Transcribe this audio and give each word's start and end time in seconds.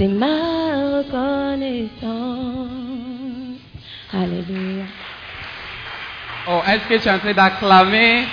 C'est 0.00 0.08
ma 0.08 0.96
reconnaissance. 0.96 2.70
Alléluia. 4.10 4.84
Oh, 6.48 6.60
est-ce 6.66 6.88
que 6.88 6.94
tu 7.02 7.06
es 7.08 7.10
en 7.12 7.18
train 7.18 7.34
d'acclamer? 7.34 8.24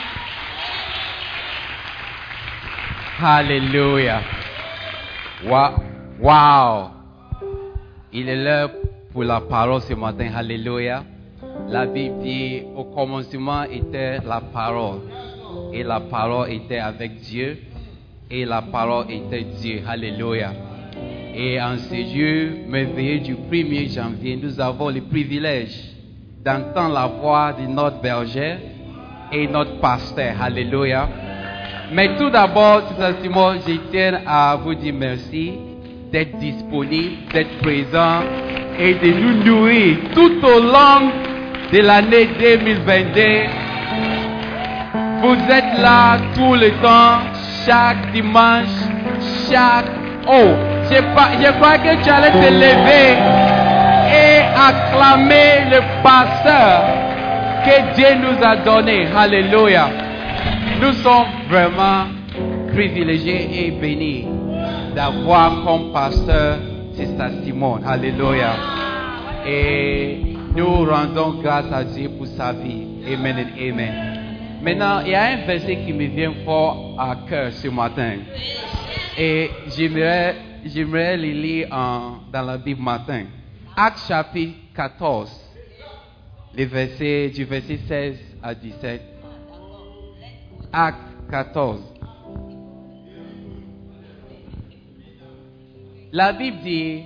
Alléluia. 3.21 4.21
Wa- 5.45 5.75
Wow. 6.21 6.89
Il 8.13 8.27
est 8.29 8.35
l'heure 8.43 8.71
pour 9.11 9.23
la 9.25 9.41
parole 9.41 9.81
ce 9.81 9.93
matin. 9.93 10.31
Alléluia. 10.35 11.03
La 11.67 11.85
Bible 11.85 12.19
dit, 12.23 12.63
au 12.75 12.85
commencement 12.85 13.63
était 13.63 14.19
la 14.25 14.39
parole. 14.41 15.01
Et 15.73 15.83
la 15.83 15.99
parole 15.99 16.49
était 16.49 16.79
avec 16.79 17.17
Dieu. 17.19 17.57
Et 18.31 18.45
la 18.45 18.61
parole 18.63 19.11
était 19.11 19.43
Dieu. 19.43 19.83
Alléluia. 19.87 20.53
Et 21.39 21.62
en 21.62 21.78
ce 21.78 21.94
jour 21.94 22.68
merveilleux 22.68 23.19
du 23.19 23.36
1er 23.36 23.94
janvier, 23.94 24.39
nous 24.42 24.60
avons 24.60 24.89
le 24.89 25.01
privilège 25.01 25.78
d'entendre 26.44 26.95
la 26.95 27.06
voix 27.06 27.54
de 27.54 27.68
notre 27.68 28.01
berger 28.01 28.56
et 29.31 29.48
notre 29.48 29.80
pasteur. 29.80 30.34
Alléluia. 30.42 31.07
Mais 31.94 32.18
tout 32.18 32.31
d'abord, 32.31 32.81
je 32.89 33.72
tiens 33.92 34.22
à 34.25 34.56
vous 34.56 34.74
dire 34.74 34.95
merci 34.98 35.54
d'être 36.12 36.39
disponible, 36.39 37.31
d'être 37.31 37.60
présent 37.60 38.24
et 38.80 38.95
de 38.95 39.19
nous 39.19 39.44
nourrir 39.44 39.98
tout 40.16 40.44
au 40.44 40.60
long 40.60 41.12
de 41.72 41.78
l'année 41.81 42.30
2022. 42.39 43.22
Vous 45.22 45.51
êtes 45.51 45.80
là 45.80 46.18
tout 46.34 46.56
le 46.56 46.72
temps, 46.81 47.19
chaque 47.63 48.12
dimanche, 48.12 48.66
chaque... 49.51 49.86
Oh, 50.30 50.76
je, 50.92 51.51
crois 51.57 51.78
que 51.78 52.04
tu 52.04 52.10
allais 52.10 52.31
te 52.31 52.51
lever 52.51 53.18
et 54.12 54.42
acclamer 54.56 55.69
le 55.72 56.04
pasteur 56.04 56.84
que 57.66 57.95
Dieu 57.95 58.07
nous 58.22 58.44
a 58.44 58.56
donné. 58.57 59.07
Alléluia. 59.16 59.89
Nous 60.81 60.94
sommes 60.94 61.25
vraiment 61.50 62.06
privilégiés 62.74 63.68
et 63.68 63.72
bénis 63.72 64.25
d'avoir 64.95 65.63
comme 65.66 65.92
pasteur 65.92 66.60
Sister 66.94 67.28
Simone. 67.44 67.84
Alléluia. 67.86 68.54
Et 69.48 70.36
nous 70.56 70.86
rendons 70.86 71.42
grâce 71.42 71.72
à 71.72 71.84
Dieu 71.84 72.10
pour 72.18 72.28
sa 72.28 72.54
vie. 72.54 72.84
Amen 73.13 73.48
et 73.57 73.69
Amen. 73.69 74.18
Maintenant, 74.62 75.01
il 75.06 75.12
y 75.12 75.16
a 75.16 75.24
un 75.24 75.45
verset 75.45 75.78
qui 75.86 75.94
me 75.94 76.06
vient 76.07 76.34
fort 76.44 76.95
à 76.98 77.16
cœur 77.30 77.51
ce 77.54 77.68
matin. 77.68 78.16
Et 79.18 79.50
j'aimerais, 79.75 80.36
j'aimerais 80.67 81.17
le 81.17 81.31
lire 81.31 81.69
dans 81.69 82.41
la 82.41 82.57
Bible 82.57 82.81
matin. 82.81 83.25
Acte 83.75 83.99
chapitre 84.07 84.57
14, 84.75 85.29
les 86.55 86.65
versets, 86.65 87.29
du 87.29 87.43
verset 87.45 87.79
16 87.87 88.17
à 88.41 88.55
17. 88.55 89.01
Acte 90.71 90.99
14. 91.29 91.81
La 96.11 96.33
Bible 96.33 96.57
dit, 96.63 97.03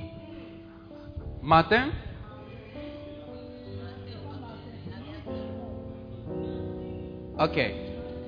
matin, 1.42 1.90
Ok. 7.42 7.58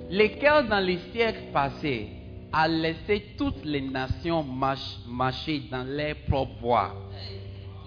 Lesquels 0.09 0.67
dans 0.67 0.79
les 0.79 0.97
siècles 1.11 1.51
passés 1.53 2.22
a 2.53 2.67
laissé 2.67 3.23
toutes 3.37 3.65
les 3.65 3.81
nations 3.81 4.43
march- 4.43 4.99
marcher 5.07 5.63
dans 5.71 5.83
leurs 5.83 6.15
propres 6.27 6.59
voies. 6.61 6.93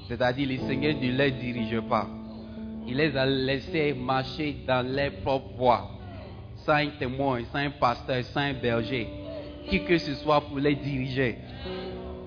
C'est-à-dire, 0.08 0.48
le 0.48 0.58
Seigneur 0.66 0.94
ne 1.00 1.10
les 1.16 1.30
dirige 1.30 1.80
pas. 1.82 2.08
Il 2.86 2.96
les 2.96 3.16
a 3.16 3.24
laissés 3.26 3.94
marcher 3.94 4.56
dans 4.66 4.84
leurs 4.86 5.12
propres 5.22 5.56
voies. 5.56 5.90
Sans 6.64 6.74
un 6.74 6.88
témoin, 6.98 7.40
sans 7.52 7.58
un 7.60 7.70
pasteur, 7.70 8.22
sans 8.24 8.40
un 8.40 8.54
berger. 8.54 9.06
Qui 9.68 9.84
que 9.84 9.98
ce 9.98 10.14
soit 10.14 10.40
pour 10.40 10.58
les 10.58 10.74
diriger. 10.74 11.38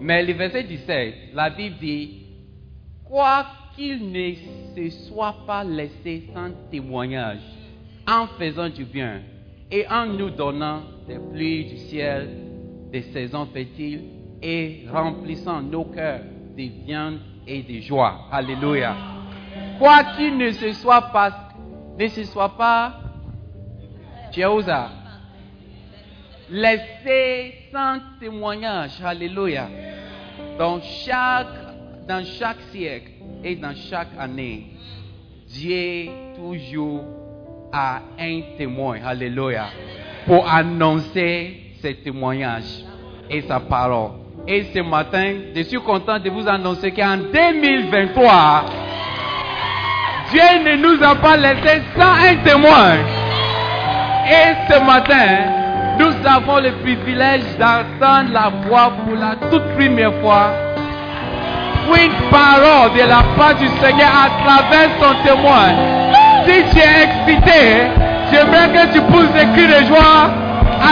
Mais 0.02 0.24
le 0.26 0.34
verset 0.34 0.64
17, 0.64 1.16
la 1.34 1.50
Bible 1.50 1.76
dit, 1.80 2.22
quoi 3.06 3.46
qu'il 3.76 4.12
ne 4.12 4.34
se 4.76 4.90
soit 5.08 5.36
pas 5.46 5.64
laissé 5.64 6.30
sans 6.34 6.52
témoignage, 6.72 7.40
en 8.08 8.28
faisant 8.28 8.70
du 8.70 8.84
bien 8.86 9.22
et 9.72 9.88
en 9.88 10.06
nous 10.06 10.30
donnant 10.30 10.82
des 11.08 11.20
pluies 11.20 11.66
du 11.66 11.78
ciel, 11.78 12.30
des 12.92 13.04
saisons 13.04 13.48
fertiles 13.48 14.04
et 14.42 14.86
remplissant 14.92 15.62
nos 15.62 15.86
cœurs 15.86 16.22
de 16.58 16.64
viande 16.86 17.20
et 17.46 17.62
de 17.62 17.80
joie. 17.80 18.28
Alléluia. 18.32 18.96
Quoi 19.78 20.04
qu'il 20.16 20.38
ne 20.38 20.52
se 20.52 20.74
soit 20.74 21.12
pas, 21.12 21.50
ne 21.98 22.08
se 22.08 22.24
soit 22.24 22.58
pas, 22.58 23.00
Jéhosa, 24.32 24.90
laissé 26.50 27.54
sans 27.72 28.00
témoignage. 28.20 29.02
Alléluia. 29.04 29.68
Dans 30.58 30.80
chaque, 30.82 31.48
dans 32.08 32.24
chaque 32.24 32.62
siècle 32.72 33.12
et 33.44 33.56
dans 33.56 33.76
chaque 33.76 34.10
année, 34.18 34.68
Dieu 35.48 36.10
toujours 36.36 37.04
a 37.72 38.02
un 38.20 38.42
témoin. 38.58 38.98
Alléluia. 39.06 39.66
Pour 40.26 40.48
annoncer 40.50 41.74
ses 41.82 41.96
témoignages 41.96 42.84
et 43.30 43.42
sa 43.42 43.60
parole. 43.60 44.12
Et 44.48 44.66
ce 44.74 44.80
matin, 44.80 45.34
je 45.56 45.62
suis 45.64 45.80
content 45.80 46.20
de 46.20 46.30
vous 46.30 46.48
annoncer 46.48 46.92
qu'en 46.92 47.18
2023, 47.18 48.66
Dieu 50.32 50.42
ne 50.64 50.76
nous 50.78 51.04
a 51.04 51.16
pas 51.16 51.38
laissé 51.38 51.82
sans 51.98 52.14
un 52.14 52.36
témoin. 52.44 52.96
Et 54.28 54.72
ce 54.72 54.80
matin, 54.86 55.60
nous 56.00 56.14
avons 56.28 56.60
le 56.60 56.72
privilège 56.82 57.44
d'entendre 57.60 58.32
la 58.32 58.50
voix 58.68 58.92
pour 59.04 59.16
la 59.16 59.36
toute 59.50 59.66
première 59.76 60.14
fois. 60.22 60.52
Une 61.92 62.30
parole 62.30 62.94
de 62.94 63.00
la 63.00 63.24
part 63.36 63.56
du 63.56 63.68
Seigneur 63.68 64.10
à 64.10 64.30
travers 64.44 64.90
son 65.02 65.24
témoin. 65.24 66.09
Si 66.46 66.64
tu 66.72 66.80
es 66.80 67.04
excité, 67.04 67.62
j'aimerais 68.32 68.70
que 68.70 68.94
tu 68.94 69.02
pousses 69.02 69.32
des 69.34 69.48
cris 69.54 69.68
de 69.68 69.86
joie 69.88 70.30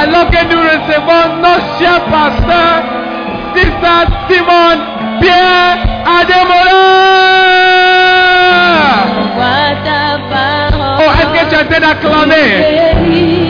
alors 0.02 0.30
que 0.30 0.44
nous 0.52 0.62
recevons 0.62 1.26
notre 1.42 1.68
cher 1.80 2.02
pasteur, 2.12 2.84
Sister 3.56 4.00
Simone 4.30 4.82
Pierre 5.22 5.78
Ademola. 6.20 6.88
Oh, 11.00 11.12
est-ce 11.20 11.32
que 11.40 11.50
tu 11.50 11.56
es 11.56 11.60
en 11.62 11.66
train 11.70 11.80
d'acclamer? 11.80 13.47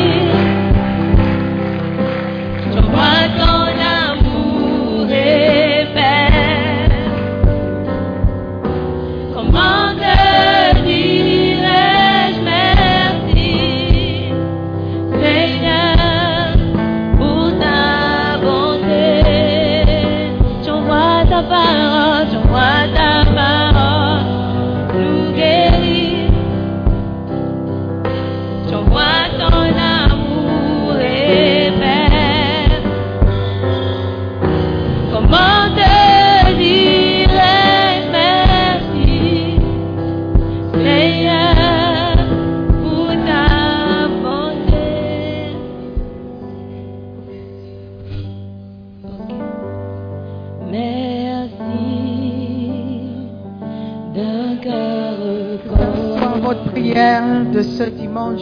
Ce 57.75 57.83
dimanche 57.89 58.41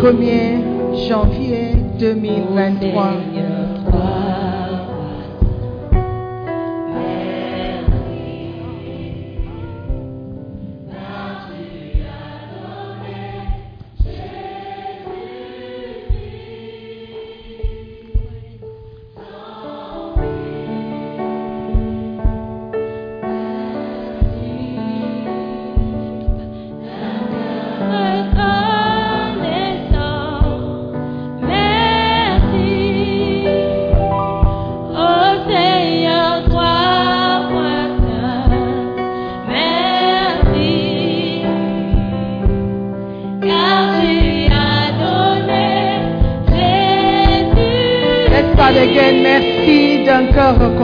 1er 0.00 0.60
janvier 1.08 1.74
2023. 1.98 3.31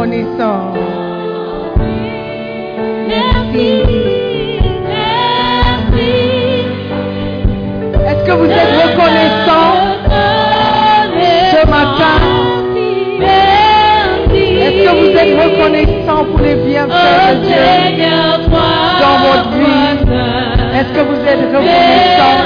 Reconnaissant. 0.08 0.72
Merci, 3.08 3.68
merci. 4.86 6.12
Est-ce 8.06 8.22
que 8.26 8.32
vous 8.32 8.46
êtes 8.46 8.74
reconnaissant? 8.84 9.68
Ce 11.52 11.62
matin? 11.68 12.18
Est-ce 14.60 14.80
que 14.84 14.92
vous 14.98 15.12
êtes 15.16 15.34
reconnaissant 15.42 16.24
pour 16.24 16.40
les 16.40 16.54
bienfaits 16.56 17.30
de 17.30 17.46
Dieu 17.46 18.06
dans 19.00 19.16
votre 19.24 19.50
vie? 19.58 19.88
Est-ce 20.74 20.90
que 20.94 21.00
vous 21.00 21.20
êtes 21.26 21.44
reconnaissant 21.48 22.38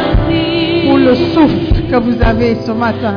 pour 0.87 0.99
le 0.99 1.15
souffle 1.15 1.83
que 1.91 1.97
vous 1.97 2.17
avez 2.25 2.57
ce 2.67 2.73
matin? 2.73 3.15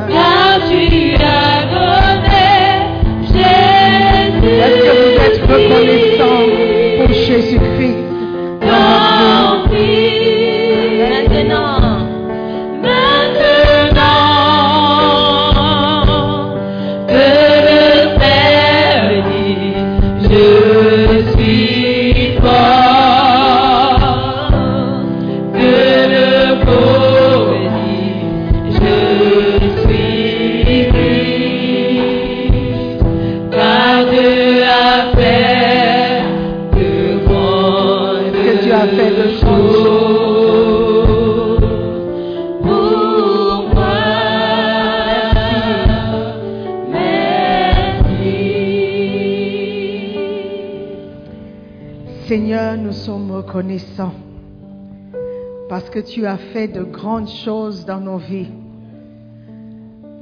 Tu 56.16 56.24
as 56.24 56.38
fait 56.38 56.68
de 56.68 56.82
grandes 56.82 57.28
choses 57.28 57.84
dans 57.84 58.00
nos 58.00 58.16
vies. 58.16 58.48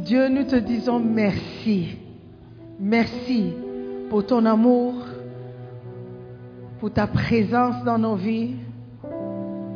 Dieu, 0.00 0.28
nous 0.28 0.42
te 0.42 0.56
disons 0.56 0.98
merci. 0.98 1.90
Merci 2.80 3.52
pour 4.10 4.26
ton 4.26 4.44
amour, 4.44 4.94
pour 6.80 6.92
ta 6.92 7.06
présence 7.06 7.84
dans 7.84 7.98
nos 7.98 8.16
vies, 8.16 8.56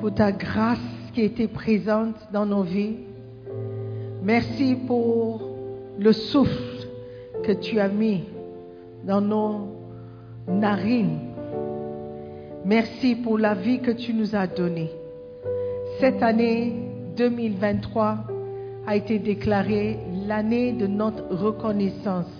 pour 0.00 0.12
ta 0.12 0.32
grâce 0.32 0.80
qui 1.14 1.20
était 1.20 1.46
présente 1.46 2.16
dans 2.32 2.46
nos 2.46 2.64
vies. 2.64 2.96
Merci 4.20 4.74
pour 4.74 5.40
le 6.00 6.12
souffle 6.12 6.88
que 7.44 7.52
tu 7.52 7.78
as 7.78 7.88
mis 7.88 8.24
dans 9.04 9.20
nos 9.20 9.68
narines. 10.48 11.20
Merci 12.64 13.14
pour 13.14 13.38
la 13.38 13.54
vie 13.54 13.78
que 13.78 13.92
tu 13.92 14.12
nous 14.12 14.34
as 14.34 14.48
donnée. 14.48 14.90
Cette 16.00 16.22
année 16.22 16.74
2023 17.16 18.18
a 18.86 18.94
été 18.94 19.18
déclarée 19.18 19.98
l'année 20.28 20.72
de 20.72 20.86
notre 20.86 21.24
reconnaissance. 21.34 22.30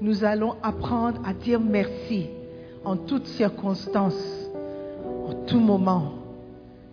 Nous 0.00 0.24
allons 0.24 0.56
apprendre 0.60 1.20
à 1.24 1.32
dire 1.34 1.60
merci 1.60 2.26
en 2.84 2.96
toutes 2.96 3.28
circonstances, 3.28 4.50
en 5.24 5.34
tout 5.46 5.60
moment. 5.60 6.14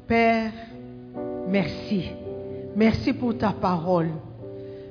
Père, 0.07 0.51
merci. 1.47 2.11
Merci 2.75 3.13
pour 3.13 3.35
ta 3.35 3.51
parole. 3.51 4.09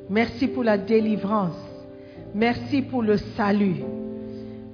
Merci 0.09 0.49
pour 0.49 0.65
la 0.65 0.77
délivrance. 0.77 1.57
Merci 2.35 2.83
pour 2.83 3.03
le 3.03 3.17
salut. 3.37 3.77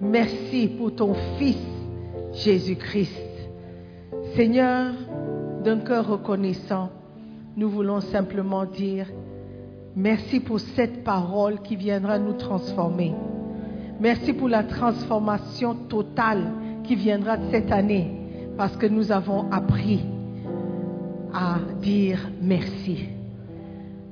Merci 0.00 0.68
pour 0.78 0.94
ton 0.94 1.12
Fils 1.38 1.58
Jésus-Christ. 2.32 3.22
Seigneur, 4.34 4.92
d'un 5.66 5.78
cœur 5.80 6.06
reconnaissant, 6.06 6.90
nous 7.56 7.68
voulons 7.68 8.00
simplement 8.00 8.64
dire 8.66 9.08
merci 9.96 10.38
pour 10.38 10.60
cette 10.60 11.02
parole 11.02 11.60
qui 11.60 11.74
viendra 11.74 12.20
nous 12.20 12.34
transformer. 12.34 13.12
Merci 13.98 14.32
pour 14.32 14.48
la 14.48 14.62
transformation 14.62 15.74
totale 15.74 16.52
qui 16.84 16.94
viendra 16.94 17.36
cette 17.50 17.72
année 17.72 18.14
parce 18.56 18.76
que 18.76 18.86
nous 18.86 19.10
avons 19.10 19.50
appris 19.50 20.04
à 21.34 21.56
dire 21.82 22.20
merci. 22.40 23.08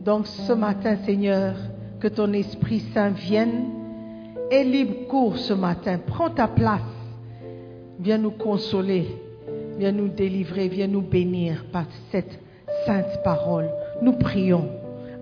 Donc 0.04 0.26
ce 0.26 0.52
matin, 0.54 0.96
Seigneur, 1.06 1.54
que 2.00 2.08
ton 2.08 2.32
Esprit 2.32 2.80
Saint 2.92 3.10
vienne 3.10 3.66
et 4.50 4.64
libre 4.64 5.06
cours 5.06 5.38
ce 5.38 5.54
matin. 5.54 6.00
Prends 6.04 6.30
ta 6.30 6.48
place. 6.48 6.80
Viens 8.00 8.18
nous 8.18 8.32
consoler. 8.32 9.23
Viens 9.78 9.92
nous 9.92 10.08
délivrer. 10.08 10.68
Viens 10.68 10.86
nous 10.86 11.02
bénir 11.02 11.64
par 11.72 11.84
cette 12.10 12.38
sainte 12.86 13.22
parole. 13.22 13.68
Nous 14.02 14.12
prions 14.12 14.68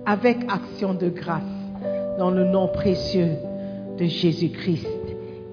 avec 0.06 0.38
action 0.49 0.94
de 0.94 1.09
grâce 1.09 1.42
dans 2.18 2.30
le 2.30 2.44
nom 2.44 2.68
précieux 2.68 3.37
de 3.99 4.04
Jésus-Christ. 4.04 4.87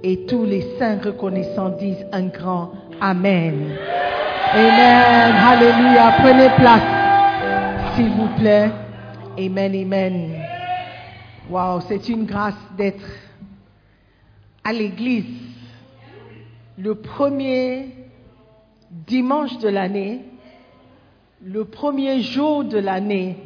Et 0.03 0.25
tous 0.25 0.45
les 0.45 0.61
saints 0.77 0.99
reconnaissants 1.03 1.69
disent 1.69 2.05
un 2.11 2.27
grand 2.27 2.71
Amen. 3.01 3.75
Amen. 4.53 5.35
Alléluia. 5.35 6.13
Prenez 6.19 6.49
place, 6.57 7.95
s'il 7.95 8.09
vous 8.09 8.27
plaît. 8.39 8.69
Amen, 9.37 9.75
amen. 9.75 10.31
Wow, 11.49 11.81
c'est 11.87 12.09
une 12.09 12.25
grâce 12.25 12.55
d'être 12.77 13.05
à 14.63 14.73
l'église 14.73 15.25
le 16.77 16.95
premier 16.95 17.87
dimanche 18.91 19.57
de 19.59 19.69
l'année, 19.69 20.21
le 21.43 21.65
premier 21.65 22.21
jour 22.21 22.63
de 22.63 22.77
l'année, 22.77 23.37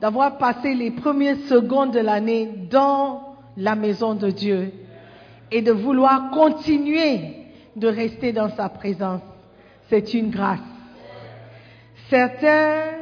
d'avoir 0.00 0.38
passé 0.38 0.74
les 0.74 0.90
premières 0.90 1.38
secondes 1.48 1.92
de 1.92 2.00
l'année 2.00 2.48
dans 2.70 3.36
la 3.56 3.74
maison 3.74 4.14
de 4.14 4.30
Dieu 4.30 4.72
et 5.50 5.62
de 5.62 5.72
vouloir 5.72 6.30
continuer 6.30 7.20
de 7.76 7.88
rester 7.88 8.32
dans 8.32 8.50
sa 8.50 8.68
présence. 8.68 9.22
C'est 9.88 10.14
une 10.14 10.30
grâce. 10.30 10.60
Certains 12.08 12.94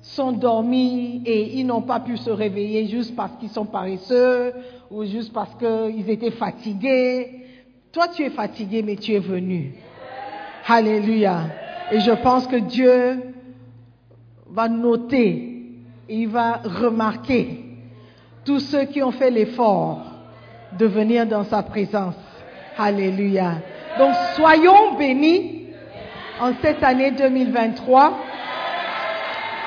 sont 0.00 0.32
dormis 0.32 1.22
et 1.26 1.58
ils 1.58 1.66
n'ont 1.66 1.82
pas 1.82 2.00
pu 2.00 2.16
se 2.16 2.30
réveiller 2.30 2.86
juste 2.86 3.14
parce 3.14 3.36
qu'ils 3.38 3.50
sont 3.50 3.66
paresseux 3.66 4.52
ou 4.90 5.04
juste 5.04 5.32
parce 5.32 5.54
qu'ils 5.56 6.08
étaient 6.08 6.30
fatigués. 6.30 7.44
Toi, 7.92 8.08
tu 8.08 8.22
es 8.22 8.30
fatigué, 8.30 8.82
mais 8.82 8.96
tu 8.96 9.12
es 9.12 9.18
venu. 9.18 9.74
Alléluia. 10.70 11.40
Et 11.90 12.00
je 12.00 12.12
pense 12.12 12.46
que 12.46 12.56
Dieu 12.56 13.34
va 14.48 14.68
noter 14.68 15.50
il 16.10 16.28
va 16.28 16.60
remarquer 16.64 17.60
tous 18.44 18.58
ceux 18.58 18.84
qui 18.84 19.00
ont 19.02 19.12
fait 19.12 19.30
l'effort 19.30 20.00
de 20.76 20.86
venir 20.86 21.24
dans 21.24 21.44
sa 21.44 21.62
présence. 21.62 22.16
Alléluia. 22.76 23.52
Donc 23.98 24.12
soyons 24.34 24.96
bénis 24.98 25.66
en 26.40 26.52
cette 26.60 26.82
année 26.82 27.12
2023. 27.12 28.18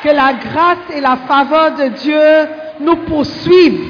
Que 0.04 0.10
la 0.10 0.34
grâce 0.34 0.94
et 0.94 1.00
la 1.00 1.16
faveur 1.16 1.76
de 1.76 1.88
Dieu 1.96 2.50
nous 2.82 2.98
poursuivent 3.06 3.90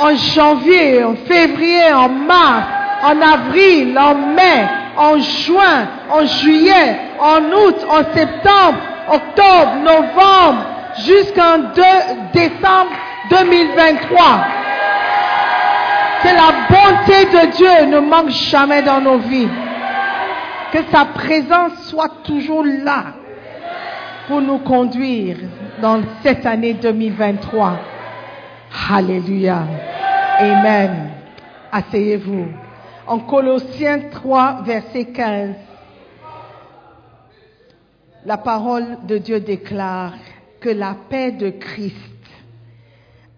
en 0.00 0.14
janvier, 0.14 1.02
en 1.02 1.14
février, 1.14 1.90
en 1.94 2.10
mars, 2.10 2.66
en 3.04 3.22
avril, 3.22 3.98
en 3.98 4.14
mai, 4.14 4.68
en 4.98 5.18
juin, 5.18 5.86
en 6.10 6.26
juillet, 6.26 6.98
en 7.20 7.40
août, 7.52 7.76
en 7.88 8.12
septembre, 8.12 8.78
octobre, 9.08 9.76
novembre, 9.84 10.64
jusqu'en 11.06 11.58
décembre 12.32 12.90
2023. 13.30 14.40
Que 16.22 16.28
la 16.28 16.52
bonté 16.68 17.24
de 17.26 17.52
Dieu 17.52 17.86
ne 17.86 18.00
manque 18.00 18.30
jamais 18.30 18.82
dans 18.82 19.00
nos 19.00 19.18
vies. 19.18 19.48
Que 20.72 20.78
sa 20.90 21.04
présence 21.04 21.72
soit 21.84 22.22
toujours 22.24 22.64
là 22.64 23.04
pour 24.26 24.40
nous 24.40 24.58
conduire 24.58 25.36
dans 25.80 26.00
cette 26.22 26.44
année 26.44 26.74
2023. 26.74 27.76
Alléluia. 28.90 29.62
Amen. 30.40 31.10
Asseyez-vous. 31.70 32.67
En 33.08 33.20
Colossiens 33.20 34.10
3, 34.10 34.64
verset 34.64 35.06
15, 35.06 35.54
la 38.26 38.36
parole 38.36 38.98
de 39.06 39.16
Dieu 39.16 39.40
déclare 39.40 40.12
que 40.60 40.68
la 40.68 40.94
paix 41.08 41.32
de 41.32 41.48
Christ, 41.48 41.94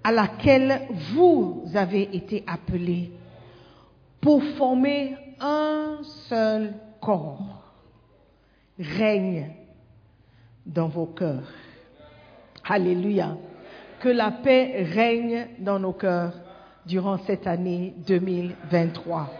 à 0.02 0.10
laquelle 0.10 0.88
vous 1.14 1.62
avez 1.72 2.02
été 2.16 2.42
appelés 2.48 3.12
pour 4.20 4.42
former 4.58 5.14
un 5.38 5.98
seul 6.02 6.74
corps, 7.00 7.62
règne 8.76 9.52
dans 10.66 10.88
vos 10.88 11.06
cœurs. 11.06 11.52
Alléluia. 12.68 13.36
Que 14.00 14.08
la 14.08 14.32
paix 14.32 14.84
règne 14.92 15.46
dans 15.60 15.78
nos 15.78 15.92
cœurs 15.92 16.34
durant 16.86 17.18
cette 17.18 17.46
année 17.46 17.94
2023. 18.04 19.30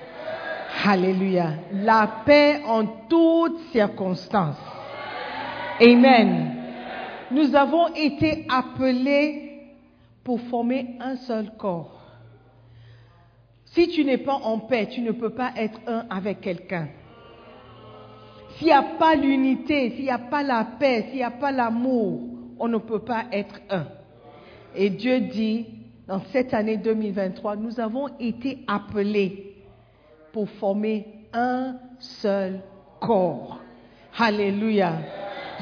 Alléluia. 0.85 1.55
La 1.73 2.23
paix 2.25 2.63
en 2.67 2.87
toutes 3.09 3.59
circonstances. 3.73 4.57
Amen. 5.81 6.57
Nous 7.31 7.55
avons 7.55 7.95
été 7.95 8.47
appelés 8.49 9.51
pour 10.25 10.41
former 10.43 10.97
un 11.01 11.17
seul 11.17 11.53
corps. 11.57 12.01
Si 13.67 13.89
tu 13.89 14.05
n'es 14.05 14.19
pas 14.19 14.35
en 14.35 14.59
paix, 14.59 14.89
tu 14.91 15.01
ne 15.01 15.13
peux 15.13 15.31
pas 15.31 15.53
être 15.57 15.79
un 15.87 16.07
avec 16.11 16.41
quelqu'un. 16.41 16.89
S'il 18.57 18.67
n'y 18.67 18.73
a 18.73 18.83
pas 18.83 19.15
l'unité, 19.15 19.91
s'il 19.91 20.05
n'y 20.05 20.11
a 20.11 20.19
pas 20.19 20.43
la 20.43 20.65
paix, 20.65 21.07
s'il 21.09 21.17
n'y 21.17 21.23
a 21.23 21.31
pas 21.31 21.53
l'amour, 21.53 22.21
on 22.59 22.69
ne 22.69 22.79
peut 22.79 22.99
pas 22.99 23.27
être 23.33 23.61
un. 23.71 23.87
Et 24.75 24.91
Dieu 24.91 25.21
dit, 25.21 25.67
dans 26.09 26.21
cette 26.33 26.53
année 26.53 26.77
2023, 26.77 27.57
nous 27.57 27.79
avons 27.79 28.09
été 28.19 28.59
appelés 28.67 29.50
pour 30.33 30.49
former 30.51 31.07
un 31.33 31.77
seul 31.99 32.61
corps. 33.01 33.61
Alléluia. 34.19 34.99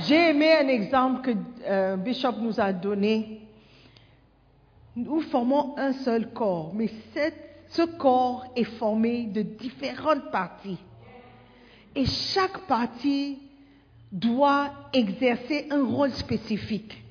J'ai 0.07 0.31
aimé 0.31 0.53
un 0.53 0.69
exemple 0.69 1.23
que 1.23 1.38
euh, 1.66 1.97
Bishop 1.97 2.35
nous 2.40 2.61
a 2.61 2.73
donné. 2.73 3.40
Nous 4.97 5.21
formons 5.23 5.75
un 5.77 5.92
seul 5.92 6.33
corps, 6.33 6.73
mais 6.75 6.88
ce 7.69 7.83
corps 7.83 8.47
est 8.57 8.64
formé 8.64 9.25
de 9.25 9.42
différentes 9.42 10.31
parties. 10.31 10.79
Et 11.95 12.07
chaque 12.07 12.66
partie 12.66 13.38
doit 14.11 14.71
exercer 14.92 15.66
un 15.71 15.85
rôle 15.85 16.12
spécifique. 16.12 17.03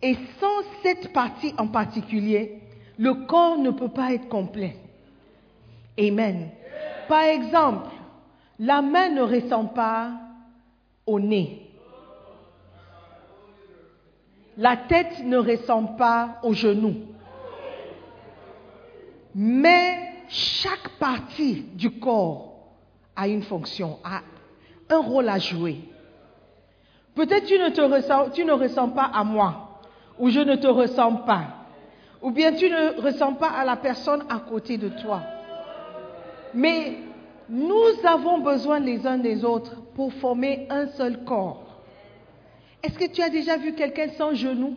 Et 0.00 0.14
sans 0.40 0.62
cette 0.82 1.12
partie 1.12 1.52
en 1.58 1.68
particulier, 1.68 2.60
le 2.98 3.26
corps 3.26 3.58
ne 3.58 3.70
peut 3.70 3.88
pas 3.88 4.12
être 4.12 4.28
complet. 4.28 4.76
Amen. 5.98 6.50
Par 7.08 7.22
exemple, 7.22 7.90
la 8.58 8.82
main 8.82 9.08
ne 9.08 9.22
ressemble 9.22 9.72
pas 9.72 10.12
au 11.06 11.18
nez. 11.18 11.64
La 14.56 14.76
tête 14.76 15.24
ne 15.24 15.38
ressemble 15.38 15.96
pas 15.96 16.38
au 16.42 16.52
genou. 16.52 16.94
Mais 19.34 19.98
chaque 20.28 20.90
partie 20.98 21.62
du 21.74 21.98
corps 21.98 22.56
a 23.14 23.28
une 23.28 23.42
fonction, 23.42 23.98
a 24.04 24.20
un 24.90 25.00
rôle 25.00 25.28
à 25.28 25.38
jouer. 25.38 25.80
Peut-être 27.14 27.46
tu 27.46 27.58
ne 27.58 27.70
te 27.70 27.80
ressens, 27.80 28.30
tu 28.30 28.44
ne 28.44 28.52
ressens 28.52 28.90
pas 28.90 29.10
à 29.12 29.24
moi, 29.24 29.80
ou 30.18 30.28
je 30.30 30.40
ne 30.40 30.56
te 30.56 30.66
ressens 30.66 31.16
pas, 31.16 31.44
ou 32.22 32.30
bien 32.30 32.52
tu 32.52 32.68
ne 32.68 33.00
ressens 33.00 33.34
pas 33.34 33.50
à 33.50 33.64
la 33.64 33.76
personne 33.76 34.24
à 34.28 34.38
côté 34.38 34.76
de 34.76 34.88
toi. 34.88 35.22
Mais 36.54 36.98
nous 37.48 37.92
avons 38.04 38.38
besoin 38.38 38.80
les 38.80 39.06
uns 39.06 39.18
des 39.18 39.44
autres 39.44 39.80
pour 39.94 40.12
former 40.14 40.66
un 40.70 40.86
seul 40.88 41.24
corps. 41.24 41.82
Est-ce 42.82 42.98
que 42.98 43.06
tu 43.06 43.22
as 43.22 43.30
déjà 43.30 43.56
vu 43.56 43.74
quelqu'un 43.74 44.08
sans 44.16 44.34
genou 44.34 44.76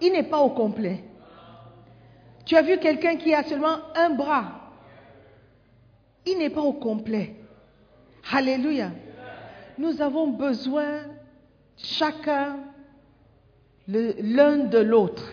Il 0.00 0.12
n'est 0.12 0.24
pas 0.24 0.40
au 0.40 0.50
complet. 0.50 1.04
Tu 2.44 2.56
as 2.56 2.62
vu 2.62 2.78
quelqu'un 2.78 3.16
qui 3.16 3.32
a 3.32 3.44
seulement 3.44 3.76
un 3.94 4.10
bras? 4.10 4.72
Il 6.26 6.38
n'est 6.38 6.50
pas 6.50 6.60
au 6.60 6.72
complet. 6.72 7.36
Alléluia. 8.32 8.90
Nous 9.78 10.00
avons 10.02 10.28
besoin 10.28 11.02
chacun 11.76 12.58
l'un 13.86 14.58
de 14.58 14.78
l'autre. 14.78 15.32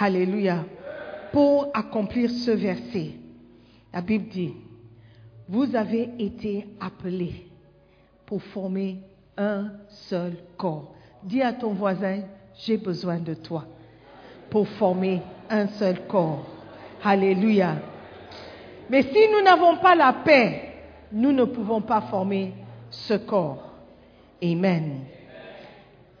Alléluia. 0.00 0.64
Pour 1.32 1.68
accomplir 1.74 2.30
ce 2.30 2.50
verset. 2.50 3.12
La 3.92 4.00
Bible 4.00 4.28
dit, 4.28 4.54
vous 5.48 5.74
avez 5.74 6.10
été 6.18 6.66
appelés 6.80 7.46
pour 8.26 8.42
former 8.42 8.98
un 9.36 9.72
seul 9.88 10.34
corps. 10.56 10.94
Dis 11.24 11.42
à 11.42 11.52
ton 11.52 11.72
voisin, 11.72 12.20
j'ai 12.58 12.76
besoin 12.76 13.18
de 13.18 13.34
toi 13.34 13.64
pour 14.50 14.68
former 14.68 15.22
un 15.48 15.68
seul 15.68 16.06
corps. 16.06 16.44
Alléluia. 17.02 17.76
Mais 18.90 19.02
si 19.02 19.28
nous 19.32 19.42
n'avons 19.42 19.78
pas 19.78 19.94
la 19.94 20.12
paix, 20.12 20.72
nous 21.12 21.32
ne 21.32 21.44
pouvons 21.44 21.80
pas 21.80 22.02
former 22.02 22.52
ce 22.90 23.14
corps. 23.14 23.72
Amen. 24.42 25.00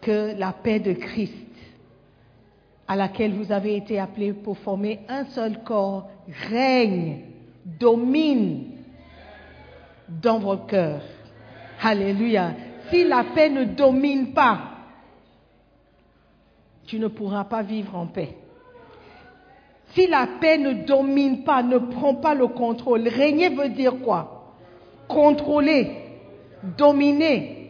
Que 0.00 0.34
la 0.38 0.52
paix 0.52 0.80
de 0.80 0.94
Christ, 0.94 1.51
à 2.86 2.96
laquelle 2.96 3.32
vous 3.32 3.52
avez 3.52 3.76
été 3.76 3.98
appelés 3.98 4.32
pour 4.32 4.58
former 4.58 5.00
un 5.08 5.24
seul 5.26 5.62
corps, 5.62 6.08
règne, 6.50 7.20
domine 7.64 8.64
dans 10.08 10.38
vos 10.38 10.56
cœurs. 10.56 11.02
Alléluia. 11.82 12.52
Si 12.90 13.04
la 13.04 13.24
paix 13.24 13.48
ne 13.48 13.64
domine 13.64 14.32
pas, 14.32 14.58
tu 16.86 16.98
ne 16.98 17.08
pourras 17.08 17.44
pas 17.44 17.62
vivre 17.62 17.96
en 17.96 18.06
paix. 18.06 18.36
Si 19.94 20.06
la 20.06 20.26
paix 20.40 20.58
ne 20.58 20.72
domine 20.84 21.44
pas, 21.44 21.62
ne 21.62 21.78
prend 21.78 22.14
pas 22.14 22.34
le 22.34 22.48
contrôle, 22.48 23.08
régner 23.08 23.50
veut 23.50 23.68
dire 23.68 23.94
quoi? 24.02 24.54
Contrôler, 25.06 25.90
dominer. 26.78 27.61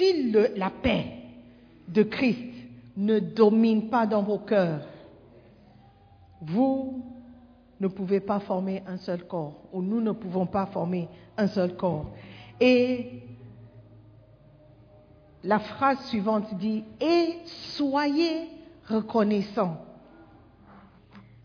Si 0.00 0.32
la 0.56 0.70
paix 0.70 1.12
de 1.86 2.02
Christ 2.04 2.54
ne 2.96 3.18
domine 3.18 3.90
pas 3.90 4.06
dans 4.06 4.22
vos 4.22 4.38
cœurs, 4.38 4.86
vous 6.40 7.04
ne 7.78 7.86
pouvez 7.86 8.20
pas 8.20 8.40
former 8.40 8.82
un 8.86 8.96
seul 8.96 9.26
corps, 9.26 9.60
ou 9.74 9.82
nous 9.82 10.00
ne 10.00 10.12
pouvons 10.12 10.46
pas 10.46 10.64
former 10.64 11.06
un 11.36 11.48
seul 11.48 11.76
corps. 11.76 12.06
Et 12.58 13.24
la 15.44 15.58
phrase 15.58 16.02
suivante 16.06 16.54
dit, 16.54 16.82
et 16.98 17.34
soyez 17.44 18.48
reconnaissants. 18.88 19.84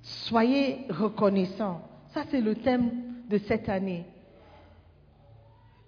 Soyez 0.02 0.86
reconnaissants. 0.90 1.82
Ça, 2.14 2.24
c'est 2.32 2.40
le 2.40 2.56
thème 2.56 2.90
de 3.30 3.38
cette 3.38 3.68
année. 3.68 4.06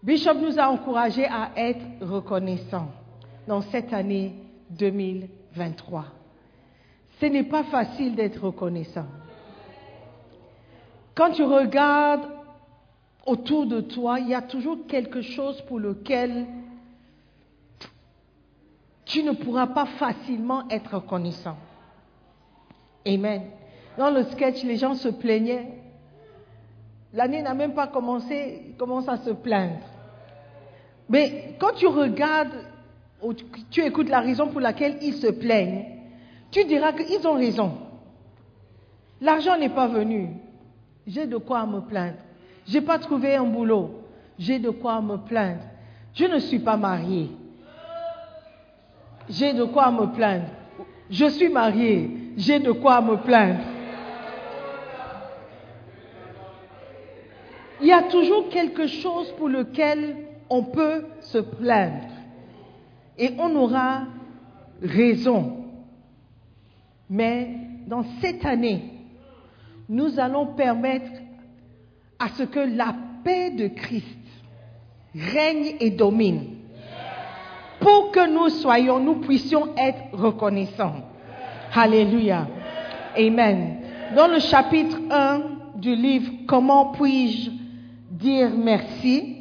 Bishop 0.08 0.36
nous 0.36 0.58
a 0.58 0.70
encouragés 0.70 1.26
à 1.26 1.50
être 1.58 1.84
reconnaissants 2.00 2.88
dans 3.46 3.60
cette 3.60 3.92
année 3.92 4.36
2023. 4.70 6.06
Ce 7.20 7.26
n'est 7.26 7.44
pas 7.44 7.66
facile 7.66 8.16
d'être 8.16 8.42
reconnaissant. 8.42 9.06
Quand 11.14 11.32
tu 11.32 11.44
regardes 11.44 12.26
autour 13.26 13.66
de 13.66 13.82
toi, 13.82 14.22
il 14.22 14.30
y 14.30 14.34
a 14.34 14.42
toujours 14.42 14.88
quelque 14.88 15.22
chose 15.22 15.62
pour 15.64 15.78
lequel 15.78 16.46
tu 19.04 19.24
ne 19.24 19.34
pourras 19.34 19.68
pas 19.68 19.88
facilement 19.88 20.70
être 20.70 20.96
reconnaissant. 20.96 21.58
Amen. 23.06 23.42
Dans 23.98 24.10
le 24.10 24.24
sketch, 24.24 24.64
les 24.64 24.78
gens 24.78 24.94
se 24.94 25.10
plaignaient. 25.10 25.68
L'année 27.12 27.42
n'a 27.42 27.54
même 27.54 27.74
pas 27.74 27.88
commencé, 27.88 28.68
ils 28.70 28.78
commencent 28.78 29.10
à 29.10 29.18
se 29.18 29.32
plaindre. 29.32 29.97
Mais 31.10 31.56
quand 31.60 31.74
tu 31.76 31.88
regardes, 31.88 32.54
ou 33.22 33.34
tu 33.34 33.84
écoutes 33.84 34.10
la 34.10 34.20
raison 34.20 34.48
pour 34.48 34.62
laquelle 34.62 34.98
ils 35.02 35.16
se 35.16 35.28
plaignent, 35.28 35.86
tu 36.52 36.64
diras 36.66 36.94
qu'ils 36.94 37.26
ont 37.28 37.36
raison. 37.36 37.78
L'argent 39.22 39.58
n'est 39.58 39.70
pas 39.70 39.88
venu. 39.88 40.30
J'ai 41.06 41.26
de 41.26 41.38
quoi 41.38 41.66
me 41.66 41.82
plaindre. 41.82 42.18
J'ai 42.68 42.82
pas 42.82 43.00
trouvé 43.00 43.36
un 43.36 43.46
boulot. 43.46 44.02
J'ai 44.38 44.60
de 44.60 44.70
quoi 44.70 45.02
me 45.02 45.18
plaindre. 45.18 45.64
Je 46.14 46.26
ne 46.26 46.40
suis 46.40 46.60
pas 46.60 46.78
mariée. 46.78 47.32
J'ai 49.30 49.54
de 49.54 49.64
quoi 49.64 49.92
me 49.92 50.08
plaindre. 50.14 50.48
Je 51.10 51.26
suis 51.26 51.50
mariée. 51.50 52.12
J'ai 52.38 52.60
de 52.60 52.72
quoi 52.72 53.02
me 53.02 53.18
plaindre. 53.18 53.60
Il 57.82 57.88
y 57.88 57.94
a 57.94 58.04
toujours 58.04 58.50
quelque 58.50 58.88
chose 58.88 59.32
pour 59.38 59.50
lequel 59.50 60.27
on 60.50 60.64
peut 60.64 61.06
se 61.22 61.38
plaindre. 61.38 62.08
Et 63.18 63.32
on 63.40 63.56
aura 63.56 64.04
raison. 64.82 65.66
Mais 67.10 67.50
dans 67.88 68.04
cette 68.22 68.46
année, 68.46 68.94
nous 69.90 70.20
allons 70.20 70.48
permettre 70.48 71.12
à 72.20 72.30
ce 72.30 72.44
que 72.44 72.60
la 72.60 72.94
paix 73.24 73.52
de 73.52 73.68
Christ 73.68 74.06
règne 75.16 75.76
et 75.80 75.90
domine 75.90 76.58
pour 77.80 78.12
que 78.12 78.28
nous 78.28 78.50
soyons, 78.50 79.00
nous 79.00 79.16
puissions 79.22 79.70
être 79.78 80.00
reconnaissants. 80.14 80.96
Alléluia. 81.74 82.48
Amen. 83.18 83.78
Dans 84.16 84.28
le 84.28 84.40
chapitre 84.40 84.98
1 85.10 85.42
du 85.76 85.96
livre 85.96 86.32
Comment 86.48 86.92
puis-je 86.92 87.52
dire 88.12 88.50
merci, 88.58 89.37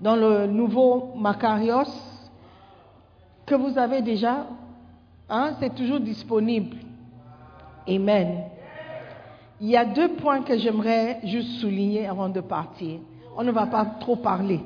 dans 0.00 0.16
le 0.16 0.46
nouveau 0.46 1.12
Macarios, 1.16 1.92
que 3.46 3.54
vous 3.54 3.76
avez 3.78 4.02
déjà, 4.02 4.46
hein, 5.28 5.52
c'est 5.60 5.74
toujours 5.74 6.00
disponible. 6.00 6.76
Amen. 7.88 8.44
Il 9.60 9.68
y 9.68 9.76
a 9.76 9.84
deux 9.84 10.12
points 10.14 10.42
que 10.42 10.56
j'aimerais 10.56 11.20
juste 11.24 11.60
souligner 11.60 12.06
avant 12.06 12.28
de 12.28 12.40
partir. 12.40 13.00
On 13.36 13.42
ne 13.42 13.50
va 13.50 13.66
pas 13.66 13.84
trop 13.84 14.16
parler 14.16 14.60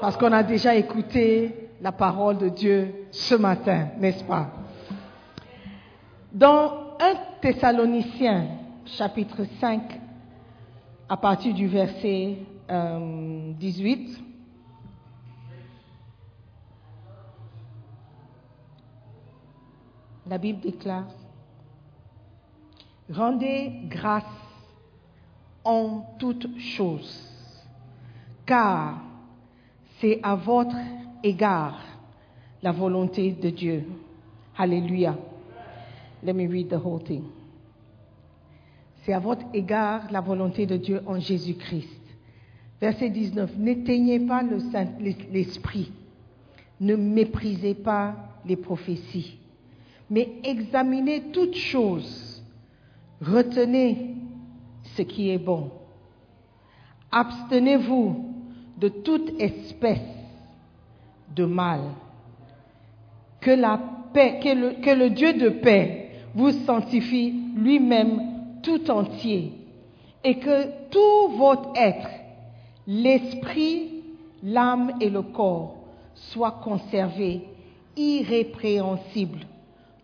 parce 0.00 0.16
qu'on 0.16 0.32
a 0.32 0.42
déjà 0.42 0.74
écouté 0.74 1.70
la 1.80 1.92
parole 1.92 2.38
de 2.38 2.48
Dieu 2.48 3.06
ce 3.10 3.34
matin, 3.34 3.88
n'est-ce 3.98 4.24
pas? 4.24 4.50
Dans 6.32 6.72
1 7.00 7.14
Thessaloniciens, 7.40 8.46
chapitre 8.84 9.44
5, 9.60 10.00
à 11.08 11.16
partir 11.16 11.54
du 11.54 11.66
verset 11.66 12.38
18, 12.68 12.70
euh, 12.70 14.28
la 20.28 20.38
Bible 20.38 20.60
déclare 20.60 21.06
Rendez 23.10 23.72
grâce 23.88 24.24
en 25.64 26.04
toutes 26.18 26.58
choses, 26.58 27.26
car 28.44 29.00
c'est 29.98 30.20
à 30.22 30.34
votre 30.34 30.76
égard 31.22 31.80
la 32.62 32.70
volonté 32.70 33.32
de 33.32 33.48
Dieu. 33.48 33.84
Alléluia. 34.56 35.16
Let 36.22 36.34
me 36.34 36.46
read 36.46 36.68
the 36.68 36.74
whole 36.74 37.02
thing. 37.02 37.22
C'est 39.04 39.14
à 39.14 39.20
votre 39.20 39.46
égard 39.54 40.10
la 40.10 40.20
volonté 40.20 40.66
de 40.66 40.76
Dieu 40.76 41.00
en 41.06 41.18
Jésus-Christ. 41.18 41.88
Verset 42.78 43.08
19. 43.08 43.56
N'éteignez 43.56 44.20
pas 44.20 44.42
l'esprit. 45.32 45.92
Ne 46.80 46.94
méprisez 46.94 47.74
pas 47.74 48.16
les 48.44 48.56
prophéties. 48.56 49.38
Mais 50.10 50.28
examinez 50.44 51.30
toutes 51.32 51.56
choses 51.56 52.28
Retenez 53.20 54.14
ce 54.96 55.02
qui 55.02 55.30
est 55.30 55.38
bon. 55.38 55.70
Abstenez-vous 57.10 58.34
de 58.76 58.88
toute 58.88 59.40
espèce 59.40 59.98
de 61.34 61.44
mal. 61.44 61.80
Que 63.40 63.50
le, 63.50 64.80
que 64.80 64.90
le 64.90 65.10
Dieu 65.10 65.32
de 65.32 65.48
paix 65.48 66.10
vous 66.34 66.52
sanctifie 66.64 67.34
lui-même 67.56 68.20
tout 68.62 68.90
entier 68.90 69.52
et 70.22 70.38
que 70.38 70.88
tout 70.90 71.36
votre 71.36 71.72
être, 71.76 72.08
l'esprit, 72.86 74.02
l'âme 74.42 74.92
et 75.00 75.10
le 75.10 75.22
corps 75.22 75.76
soient 76.14 76.60
conservés 76.62 77.42
irrépréhensibles 77.96 79.46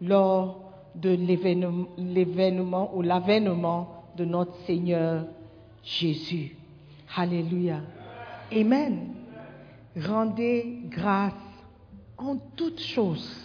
lors 0.05 0.61
de 0.95 1.11
l'événement 1.11 2.95
ou 2.95 3.03
l'avènement 3.03 4.05
de 4.17 4.25
notre 4.25 4.55
Seigneur 4.67 5.25
Jésus. 5.83 6.57
Alléluia. 7.17 7.81
Amen. 8.53 9.15
Rendez 9.97 10.81
grâce 10.89 11.33
en 12.19 12.37
toutes 12.57 12.81
choses. 12.81 13.41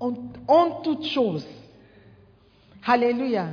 En, 0.00 0.14
en 0.48 0.82
toutes 0.82 1.04
choses. 1.04 1.46
Alléluia. 2.86 3.48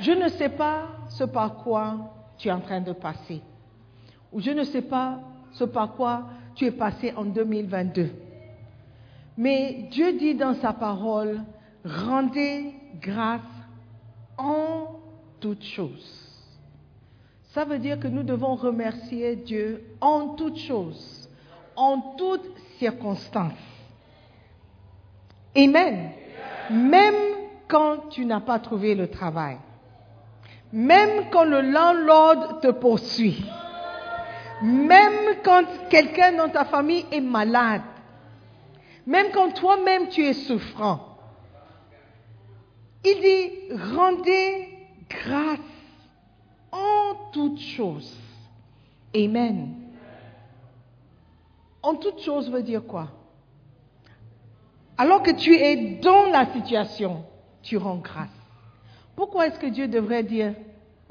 Je 0.00 0.12
ne 0.12 0.28
sais 0.28 0.48
pas 0.48 0.88
ce 1.08 1.24
par 1.24 1.56
quoi 1.58 2.12
tu 2.38 2.48
es 2.48 2.52
en 2.52 2.60
train 2.60 2.80
de 2.80 2.92
passer. 2.92 3.40
Ou 4.32 4.40
je 4.40 4.50
ne 4.50 4.64
sais 4.64 4.82
pas 4.82 5.20
ce 5.52 5.64
par 5.64 5.94
quoi 5.94 6.24
tu 6.54 6.66
es 6.66 6.72
passé 6.72 7.12
en 7.16 7.24
2022. 7.24 8.10
Mais 9.36 9.88
Dieu 9.90 10.12
dit 10.12 10.34
dans 10.34 10.54
sa 10.54 10.72
parole, 10.72 11.40
rendez 11.84 12.74
grâce 13.00 13.40
en 14.38 15.00
toutes 15.40 15.64
choses. 15.64 16.24
Ça 17.52 17.64
veut 17.64 17.78
dire 17.78 18.00
que 18.00 18.08
nous 18.08 18.22
devons 18.22 18.54
remercier 18.54 19.36
Dieu 19.36 19.84
en 20.00 20.30
toutes 20.30 20.58
choses, 20.58 21.28
en 21.76 22.14
toutes 22.16 22.50
circonstances. 22.78 23.52
Amen. 25.56 26.10
Même 26.70 27.14
quand 27.68 28.08
tu 28.10 28.24
n'as 28.24 28.40
pas 28.40 28.58
trouvé 28.58 28.94
le 28.94 29.08
travail. 29.08 29.58
Même 30.72 31.26
quand 31.30 31.44
le 31.44 31.60
landlord 31.60 32.60
te 32.60 32.72
poursuit. 32.72 33.44
Même 34.62 35.36
quand 35.44 35.62
quelqu'un 35.90 36.32
dans 36.32 36.48
ta 36.48 36.64
famille 36.64 37.06
est 37.12 37.20
malade. 37.20 37.82
Même 39.06 39.30
quand 39.32 39.52
toi-même 39.52 40.08
tu 40.08 40.24
es 40.24 40.32
souffrant. 40.32 41.18
Il 43.04 43.20
dit, 43.20 43.76
rendez 43.94 44.68
grâce 45.08 45.58
en 46.72 47.30
toutes 47.32 47.60
choses. 47.60 48.16
Amen. 49.14 49.74
En 51.82 51.96
toutes 51.96 52.20
choses 52.20 52.50
veut 52.50 52.62
dire 52.62 52.86
quoi? 52.86 53.08
Alors 54.96 55.22
que 55.22 55.32
tu 55.32 55.54
es 55.54 55.96
dans 55.96 56.24
la 56.30 56.50
situation, 56.52 57.24
tu 57.62 57.76
rends 57.76 57.98
grâce. 57.98 58.28
Pourquoi 59.16 59.46
est-ce 59.46 59.58
que 59.58 59.66
Dieu 59.66 59.86
devrait 59.86 60.24
dire 60.24 60.54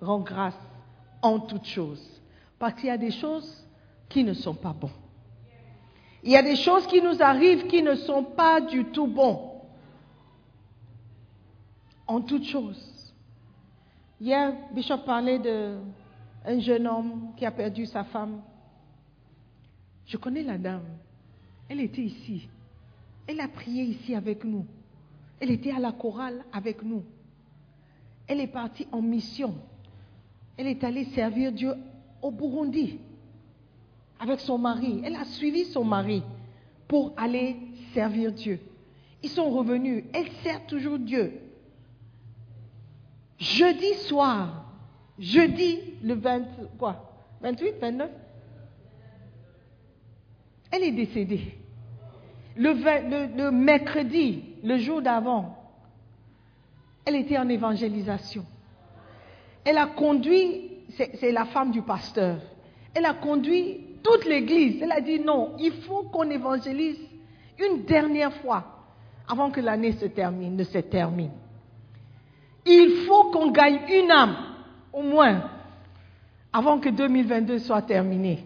rends 0.02 0.22
grâce 0.22 0.58
en 1.22 1.40
toutes 1.40 1.66
choses? 1.66 2.22
Parce 2.58 2.74
qu'il 2.74 2.86
y 2.86 2.92
a 2.92 2.98
des 2.98 3.12
choses 3.12 3.68
qui 4.10 4.24
ne 4.24 4.34
sont 4.34 4.56
pas 4.56 4.74
bonnes. 4.74 5.03
Il 6.24 6.32
y 6.32 6.38
a 6.38 6.44
des 6.44 6.56
choses 6.56 6.88
qui 6.88 7.02
nous 7.02 7.22
arrivent 7.22 7.68
qui 7.68 7.82
ne 7.82 7.96
sont 7.96 8.24
pas 8.24 8.62
du 8.62 8.86
tout 8.86 9.08
bonnes 9.08 9.50
en 12.08 12.22
toutes 12.22 12.46
choses. 12.46 13.14
Hier, 14.22 14.54
Bishop 14.74 15.00
parlait 15.00 15.40
d'un 15.40 16.60
jeune 16.60 16.88
homme 16.88 17.34
qui 17.36 17.46
a 17.46 17.52
perdu 17.52 17.86
sa 17.86 18.06
femme. 18.06 18.42
Je 20.06 20.16
connais 20.16 20.44
la 20.44 20.58
dame. 20.58 20.86
Elle 21.68 21.82
était 21.82 22.04
ici. 22.04 22.48
Elle 23.28 23.42
a 23.42 23.48
prié 23.48 23.84
ici 23.84 24.16
avec 24.16 24.44
nous. 24.44 24.66
Elle 25.40 25.52
était 25.52 25.72
à 25.72 25.80
la 25.80 25.92
chorale 25.92 26.44
avec 26.54 26.84
nous. 26.84 27.04
Elle 28.28 28.40
est 28.40 28.48
partie 28.48 28.88
en 28.92 29.02
mission. 29.02 29.56
Elle 30.56 30.68
est 30.68 30.84
allée 30.86 31.06
servir 31.06 31.52
Dieu 31.52 31.74
au 32.22 32.32
Burundi 32.32 33.00
avec 34.24 34.40
son 34.40 34.58
mari. 34.58 35.02
Elle 35.04 35.16
a 35.16 35.26
suivi 35.26 35.66
son 35.66 35.84
mari 35.84 36.24
pour 36.88 37.14
aller 37.18 37.58
servir 37.94 38.32
Dieu. 38.32 38.60
Ils 39.22 39.30
sont 39.30 39.50
revenus. 39.50 40.06
Elle 40.14 40.32
sert 40.44 40.66
toujours 40.66 40.98
Dieu. 40.98 41.42
Jeudi 43.38 43.94
soir, 44.06 44.66
jeudi 45.20 45.80
le 46.02 46.14
20, 46.14 46.44
quoi 46.78 47.12
28, 47.42 47.74
29 47.82 48.10
Elle 50.72 50.84
est 50.84 50.92
décédée. 50.92 51.58
Le, 52.56 52.72
le, 53.36 53.52
mercredi, 53.52 54.44
le 54.64 54.78
jour 54.78 55.02
d'avant, 55.02 55.58
Elle 57.04 57.16
était 57.18 57.38
en 57.38 57.50
évangélisation. 57.50 58.46
Elle 59.66 59.78
a 59.78 59.88
conduit, 59.88 60.72
c'est 60.90 61.32
la 61.32 61.46
femme 61.46 61.72
du 61.72 61.82
pasteur, 61.82 62.40
elle 62.94 63.06
a 63.06 63.14
conduit 63.14 63.93
toute 64.04 64.26
l'église. 64.26 64.82
Elle 64.82 64.92
a 64.92 65.02
dit 65.02 65.20
non, 65.20 65.54
il 65.60 65.72
faut 65.72 66.04
qu'on 66.04 66.30
évangélise 66.30 67.00
une 67.60 67.84
dernière 67.84 68.34
fois 68.34 68.64
avant 69.28 69.50
que 69.50 69.62
l'année 69.62 69.94
se 69.94 70.06
termine, 70.06 70.56
ne 70.56 70.64
se 70.64 70.80
termine. 70.80 71.32
Il 72.66 73.06
faut 73.08 73.32
qu'on 73.32 73.52
gagne 73.52 73.80
une 73.90 74.12
âme, 74.12 74.36
au 74.92 75.02
moins, 75.02 75.50
avant 76.52 76.80
que 76.80 76.90
2022 76.90 77.60
soit 77.60 77.82
terminé. 77.82 78.44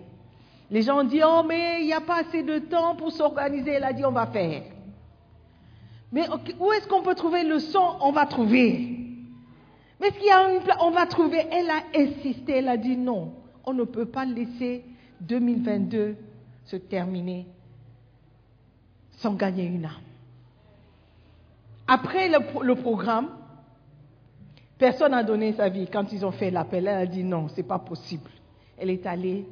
Les 0.69 0.81
gens 0.81 0.99
ont 0.99 1.03
dit, 1.03 1.21
oh 1.25 1.43
mais 1.47 1.81
il 1.81 1.85
n'y 1.85 1.93
a 1.93 2.01
pas 2.01 2.21
assez 2.21 2.43
de 2.43 2.59
temps 2.59 2.95
pour 2.95 3.11
s'organiser. 3.11 3.71
Elle 3.71 3.83
a 3.83 3.93
dit, 3.93 4.05
on 4.05 4.11
va 4.11 4.27
faire. 4.27 4.63
Mais 6.11 6.27
où 6.59 6.71
est-ce 6.71 6.87
qu'on 6.87 7.01
peut 7.01 7.15
trouver 7.15 7.43
le 7.43 7.59
son? 7.59 7.97
On 8.01 8.11
va 8.11 8.25
trouver. 8.25 8.97
Mais 9.99 10.07
est-ce 10.07 10.17
qu'il 10.17 10.27
y 10.27 10.31
a 10.31 10.53
une 10.53 10.61
place 10.61 10.77
On 10.81 10.91
va 10.91 11.05
trouver. 11.05 11.45
Elle 11.51 11.69
a 11.69 11.83
insisté, 11.95 12.53
elle 12.53 12.69
a 12.69 12.77
dit 12.77 12.97
non. 12.97 13.33
On 13.65 13.73
ne 13.73 13.83
peut 13.83 14.05
pas 14.05 14.25
laisser 14.25 14.83
2022 15.21 16.15
se 16.65 16.75
terminer 16.75 17.47
sans 19.11 19.33
gagner 19.33 19.65
une 19.65 19.85
âme. 19.85 19.91
Après 21.87 22.27
le, 22.29 22.39
pro- 22.45 22.63
le 22.63 22.75
programme, 22.75 23.29
personne 24.77 25.11
n'a 25.11 25.23
donné 25.23 25.53
sa 25.53 25.69
vie. 25.69 25.87
Quand 25.91 26.11
ils 26.11 26.25
ont 26.25 26.31
fait 26.31 26.51
l'appel, 26.51 26.87
elle 26.87 26.97
a 26.97 27.05
dit 27.05 27.23
non, 27.23 27.47
c'est 27.49 27.63
pas 27.63 27.79
possible. 27.79 28.29
Elle 28.77 28.89
est 28.89 29.05
allée, 29.05 29.45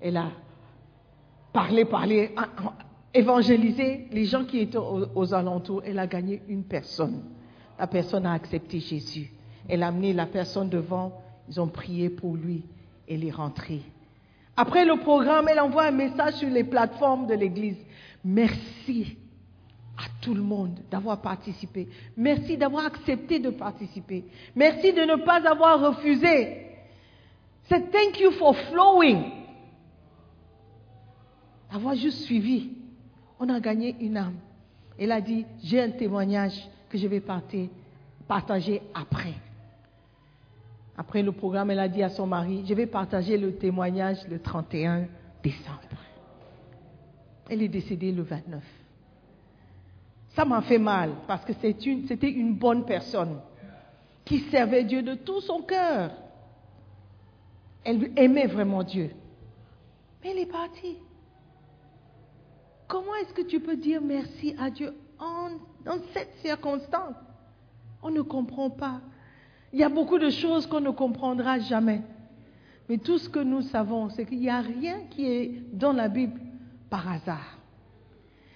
elle 0.00 0.16
a 0.16 0.30
parlé, 1.52 1.84
parlé, 1.84 2.34
évangélisé 3.14 4.06
les 4.10 4.24
gens 4.24 4.44
qui 4.44 4.58
étaient 4.60 4.78
aux, 4.78 5.06
aux 5.14 5.34
alentours. 5.34 5.82
Elle 5.84 5.98
a 5.98 6.06
gagné 6.06 6.42
une 6.48 6.64
personne. 6.64 7.22
La 7.78 7.86
personne 7.86 8.26
a 8.26 8.32
accepté 8.32 8.80
Jésus. 8.80 9.30
Elle 9.68 9.82
a 9.82 9.88
amené 9.88 10.12
la 10.12 10.26
personne 10.26 10.68
devant. 10.68 11.12
Ils 11.48 11.60
ont 11.60 11.68
prié 11.68 12.08
pour 12.08 12.36
lui. 12.36 12.64
Elle 13.08 13.24
est 13.24 13.30
rentrée. 13.30 13.82
Après 14.56 14.84
le 14.84 14.96
programme, 14.96 15.48
elle 15.48 15.60
envoie 15.60 15.84
un 15.84 15.92
message 15.92 16.34
sur 16.34 16.50
les 16.50 16.64
plateformes 16.64 17.26
de 17.26 17.34
l'Église. 17.34 17.78
Merci 18.24 19.16
à 19.98 20.04
tout 20.20 20.34
le 20.34 20.42
monde 20.42 20.78
d'avoir 20.90 21.20
participé. 21.20 21.88
Merci 22.16 22.56
d'avoir 22.56 22.86
accepté 22.86 23.38
de 23.38 23.50
participer. 23.50 24.24
Merci 24.54 24.92
de 24.92 25.02
ne 25.02 25.16
pas 25.24 25.46
avoir 25.48 25.80
refusé. 25.80 26.66
C'est 27.64 27.90
thank 27.90 28.20
you 28.20 28.30
for 28.32 28.56
flowing. 28.70 29.24
Avoir 31.72 31.94
juste 31.94 32.20
suivi. 32.20 32.70
On 33.40 33.48
a 33.48 33.58
gagné 33.60 33.96
une 34.00 34.16
âme. 34.16 34.36
Elle 34.98 35.12
a 35.12 35.20
dit, 35.20 35.46
j'ai 35.62 35.80
un 35.80 35.90
témoignage 35.90 36.68
que 36.90 36.98
je 36.98 37.06
vais 37.06 37.22
partager 38.28 38.82
après. 38.94 39.34
Après 41.02 41.20
le 41.20 41.32
programme, 41.32 41.68
elle 41.72 41.80
a 41.80 41.88
dit 41.88 42.04
à 42.04 42.10
son 42.10 42.28
mari, 42.28 42.62
je 42.64 42.74
vais 42.74 42.86
partager 42.86 43.36
le 43.36 43.56
témoignage 43.56 44.18
le 44.28 44.38
31 44.38 45.08
décembre. 45.42 45.98
Elle 47.50 47.60
est 47.60 47.68
décédée 47.68 48.12
le 48.12 48.22
29. 48.22 48.62
Ça 50.28 50.44
m'a 50.44 50.62
fait 50.62 50.78
mal 50.78 51.10
parce 51.26 51.44
que 51.44 51.54
c'était 51.54 52.30
une 52.30 52.54
bonne 52.54 52.84
personne 52.84 53.40
qui 54.24 54.48
servait 54.48 54.84
Dieu 54.84 55.02
de 55.02 55.16
tout 55.16 55.40
son 55.40 55.62
cœur. 55.62 56.12
Elle 57.82 58.12
aimait 58.14 58.46
vraiment 58.46 58.84
Dieu. 58.84 59.10
Mais 60.22 60.30
elle 60.30 60.38
est 60.38 60.52
partie. 60.52 60.98
Comment 62.86 63.16
est-ce 63.16 63.34
que 63.34 63.42
tu 63.42 63.58
peux 63.58 63.76
dire 63.76 64.00
merci 64.00 64.54
à 64.56 64.70
Dieu 64.70 64.94
en, 65.18 65.48
dans 65.84 65.98
cette 66.14 66.32
circonstance? 66.44 67.16
On 68.04 68.10
ne 68.10 68.22
comprend 68.22 68.70
pas. 68.70 69.00
Il 69.72 69.80
y 69.80 69.84
a 69.84 69.88
beaucoup 69.88 70.18
de 70.18 70.30
choses 70.30 70.66
qu'on 70.66 70.80
ne 70.80 70.90
comprendra 70.90 71.58
jamais. 71.58 72.02
Mais 72.88 72.98
tout 72.98 73.18
ce 73.18 73.28
que 73.28 73.38
nous 73.38 73.62
savons, 73.62 74.10
c'est 74.10 74.26
qu'il 74.26 74.40
n'y 74.40 74.50
a 74.50 74.60
rien 74.60 75.00
qui 75.10 75.26
est 75.26 75.62
dans 75.72 75.92
la 75.92 76.08
Bible 76.08 76.40
par 76.90 77.10
hasard. 77.10 77.58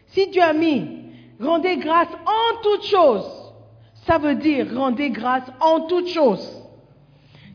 Si 0.09 0.29
Dieu 0.29 0.43
a 0.43 0.53
mis 0.53 1.07
rendez 1.41 1.77
grâce 1.79 2.13
en 2.13 2.63
toutes 2.63 2.85
choses, 2.85 3.55
ça 4.07 4.19
veut 4.19 4.35
dire 4.35 4.69
rendez 4.75 5.11
grâce 5.11 5.51
en 5.61 5.87
toutes 5.87 6.09
choses. 6.09 6.63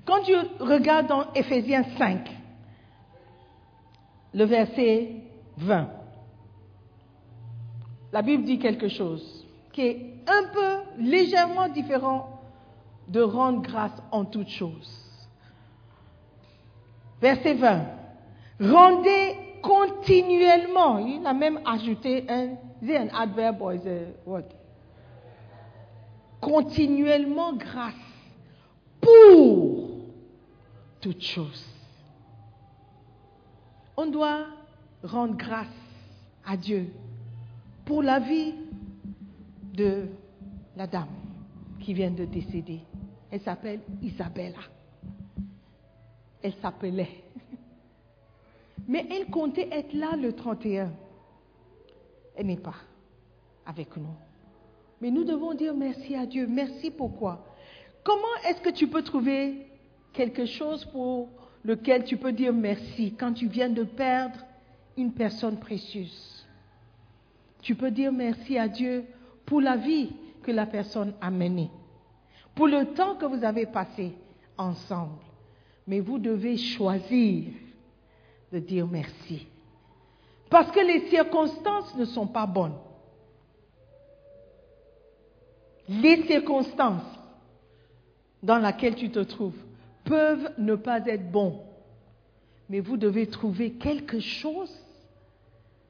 Quand 0.05 0.23
tu 0.23 0.33
regardes 0.59 1.07
dans 1.07 1.31
Éphésiens 1.33 1.83
5, 1.97 2.29
le 4.33 4.45
verset 4.45 5.15
20, 5.57 5.87
la 8.11 8.21
Bible 8.21 8.43
dit 8.43 8.59
quelque 8.59 8.87
chose 8.87 9.45
qui 9.71 9.81
est 9.81 10.15
un 10.27 10.47
peu 10.51 10.77
légèrement 10.97 11.69
différent 11.69 12.40
de 13.11 13.21
rendre 13.21 13.61
grâce 13.61 14.01
en 14.11 14.23
toutes 14.23 14.49
choses. 14.49 15.01
Verset 17.21 17.55
20. 17.55 17.85
Rendez 18.61 19.35
continuellement. 19.61 20.97
Il 20.99 21.25
a 21.25 21.33
même 21.33 21.59
ajouté 21.65 22.25
un, 22.29 22.53
is 22.81 22.89
it 22.89 22.97
an 22.97 23.09
adverb 23.13 23.61
or? 23.61 24.41
Continuellement 26.39 27.53
grâce 27.53 27.93
pour 28.99 29.89
toutes 30.99 31.21
choses. 31.21 31.65
On 33.97 34.05
doit 34.07 34.45
rendre 35.03 35.35
grâce 35.35 35.67
à 36.45 36.55
Dieu 36.55 36.91
pour 37.85 38.01
la 38.01 38.19
vie 38.19 38.55
de 39.73 40.07
la 40.75 40.87
dame 40.87 41.07
qui 41.79 41.93
vient 41.93 42.11
de 42.11 42.25
décéder. 42.25 42.81
Elle 43.31 43.41
s'appelle 43.41 43.79
Isabella. 44.01 44.59
Elle 46.43 46.53
s'appelait. 46.61 47.23
Mais 48.87 49.05
elle 49.09 49.27
comptait 49.27 49.69
être 49.71 49.93
là 49.93 50.15
le 50.15 50.33
31. 50.33 50.91
Elle 52.35 52.47
n'est 52.47 52.57
pas 52.57 52.75
avec 53.65 53.95
nous. 53.95 54.15
Mais 54.99 55.11
nous 55.11 55.23
devons 55.23 55.53
dire 55.53 55.73
merci 55.73 56.15
à 56.15 56.25
Dieu. 56.25 56.45
Merci 56.47 56.91
pourquoi? 56.91 57.45
Comment 58.03 58.35
est-ce 58.47 58.61
que 58.61 58.69
tu 58.69 58.87
peux 58.87 59.03
trouver 59.03 59.67
quelque 60.13 60.45
chose 60.45 60.85
pour 60.85 61.29
lequel 61.63 62.03
tu 62.03 62.17
peux 62.17 62.31
dire 62.31 62.53
merci 62.53 63.13
quand 63.13 63.33
tu 63.33 63.47
viens 63.47 63.69
de 63.69 63.83
perdre 63.83 64.39
une 64.97 65.13
personne 65.13 65.57
précieuse? 65.57 66.45
Tu 67.61 67.75
peux 67.75 67.91
dire 67.91 68.11
merci 68.11 68.57
à 68.57 68.67
Dieu 68.67 69.05
pour 69.45 69.61
la 69.61 69.77
vie 69.77 70.11
que 70.43 70.51
la 70.51 70.65
personne 70.65 71.13
a 71.21 71.29
menée, 71.29 71.69
pour 72.55 72.67
le 72.67 72.93
temps 72.93 73.15
que 73.15 73.25
vous 73.25 73.43
avez 73.43 73.65
passé 73.65 74.13
ensemble. 74.57 75.19
Mais 75.87 75.99
vous 75.99 76.19
devez 76.19 76.57
choisir 76.57 77.45
de 78.51 78.59
dire 78.59 78.87
merci. 78.87 79.47
Parce 80.49 80.71
que 80.71 80.79
les 80.79 81.09
circonstances 81.09 81.95
ne 81.95 82.05
sont 82.05 82.27
pas 82.27 82.45
bonnes. 82.45 82.77
Les 85.87 86.23
circonstances 86.23 87.03
dans 88.43 88.59
lesquelles 88.59 88.95
tu 88.95 89.09
te 89.09 89.19
trouves 89.19 89.57
peuvent 90.03 90.51
ne 90.57 90.75
pas 90.75 90.99
être 91.07 91.31
bonnes. 91.31 91.59
Mais 92.69 92.79
vous 92.79 92.97
devez 92.97 93.27
trouver 93.27 93.73
quelque 93.73 94.19
chose 94.19 94.73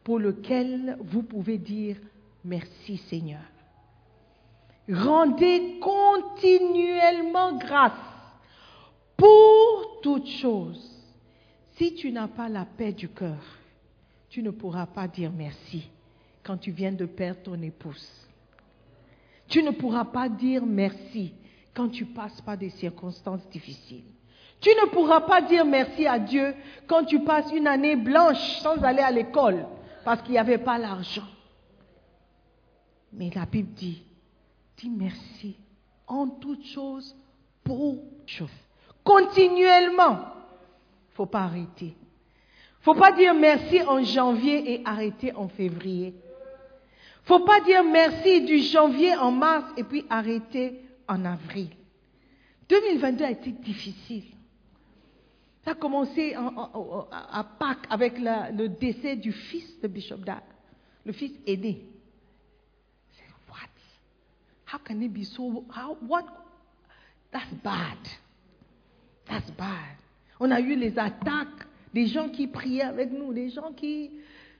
pour 0.04 0.20
lequel 0.20 0.98
vous 1.00 1.24
pouvez 1.24 1.58
dire 1.58 1.98
merci 2.44 2.98
Seigneur. 2.98 3.42
Rendez 4.90 5.80
continuellement 5.80 7.58
grâce 7.58 7.92
pour 9.16 10.00
toutes 10.02 10.28
choses. 10.28 10.90
Si 11.74 11.94
tu 11.96 12.12
n'as 12.12 12.28
pas 12.28 12.50
la 12.50 12.66
paix 12.66 12.92
du 12.92 13.10
cœur, 13.10 13.42
tu 14.30 14.42
ne 14.42 14.52
pourras 14.52 14.88
pas 14.88 15.08
dire 15.08 15.32
merci 15.32 15.90
quand 16.44 16.58
tu 16.58 16.72
viens 16.72 16.92
de 16.92 17.06
perdre 17.06 17.42
ton 17.44 17.62
épouse. 17.62 18.10
Tu 19.48 19.62
ne 19.62 19.72
pourras 19.72 20.06
pas 20.06 20.30
dire 20.30 20.66
merci 20.66 21.34
quand 21.74 21.90
tu 21.90 22.06
passes 22.06 22.42
par 22.42 22.58
des 22.58 22.70
circonstances 22.70 23.48
difficiles. 23.50 24.06
Tu 24.60 24.70
ne 24.70 24.90
pourras 24.90 25.22
pas 25.22 25.42
dire 25.42 25.66
merci 25.66 26.06
à 26.06 26.20
Dieu 26.20 26.54
quand 26.88 27.04
tu 27.04 27.20
passes 27.24 27.52
une 27.52 27.68
année 27.68 27.96
blanche 27.96 28.60
sans 28.62 28.82
aller 28.84 29.02
à 29.02 29.12
l'école 29.12 29.66
parce 30.06 30.22
qu'il 30.22 30.32
n'y 30.34 30.38
avait 30.38 30.58
pas 30.58 30.78
l'argent. 30.78 31.28
Mais 33.14 33.30
la 33.34 33.46
Bible 33.46 33.74
dit, 33.74 34.04
merci 34.90 35.58
en 36.08 36.28
toutes 36.28 36.66
choses 36.66 37.16
pour 37.64 37.98
choses. 38.26 38.50
Continuellement. 39.04 40.20
Il 40.20 41.12
ne 41.12 41.16
faut 41.16 41.26
pas 41.26 41.42
arrêter. 41.42 41.96
Il 41.96 42.80
ne 42.80 42.84
faut 42.84 42.96
pas 42.96 43.12
dire 43.12 43.34
merci 43.34 43.82
en 43.84 44.04
janvier 44.04 44.74
et 44.74 44.82
arrêter 44.86 45.34
en 45.36 45.48
février. 45.48 46.08
Il 46.08 47.34
ne 47.34 47.38
faut 47.40 47.46
pas 47.46 47.62
dire 47.62 47.84
merci 47.84 48.42
du 48.42 48.60
janvier 48.60 49.16
en 49.16 49.32
mars 49.32 49.66
et 49.78 49.84
puis 49.84 50.06
arrêter 50.10 50.82
en 51.08 51.24
avril. 51.26 51.70
2022 52.70 53.24
a 53.26 53.32
été 53.32 53.52
difficile. 53.52 54.24
Ça 55.64 55.72
a 55.72 55.76
commencé 55.76 56.36
en- 56.36 56.48
en- 56.56 56.72
en- 56.74 57.08
à 57.12 57.44
Pâques 57.44 57.86
avec 57.90 58.18
le 58.18 58.68
décès 58.68 59.16
du 59.16 59.32
fils 59.32 59.80
de 59.82 59.88
Bishop 59.88 60.18
Dag, 60.18 60.42
le 61.06 61.12
fils 61.12 61.34
aîné. 61.46 61.86
How 64.72 64.78
can 64.78 65.02
it 65.02 65.14
be 65.14 65.26
so? 65.26 65.66
How, 65.70 65.98
what? 66.08 66.26
That's 67.34 67.52
bad. 67.62 67.98
That's 69.28 69.50
bad. 69.52 69.98
On 70.40 70.50
a 70.50 70.62
eu 70.62 70.76
les 70.76 70.98
attaques 70.98 71.68
des 71.94 72.08
gens 72.08 72.30
qui 72.30 72.48
priaient 72.48 72.84
avec 72.84 73.12
nous, 73.12 73.34
des 73.34 73.50
gens 73.50 73.74
qui 73.74 74.12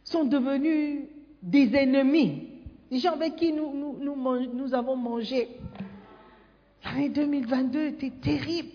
sont 0.04 0.26
devenus 0.26 1.06
des 1.42 1.74
ennemis, 1.76 2.50
des 2.92 3.00
gens 3.00 3.14
avec 3.14 3.38
qui 3.38 3.54
nous, 3.54 3.74
nous, 3.74 3.98
nous, 4.00 4.54
nous 4.54 4.74
avons 4.74 4.98
mangé. 4.98 5.48
L'année 6.84 7.10
2022 7.10 7.88
était 7.88 8.10
terrible. 8.10 8.70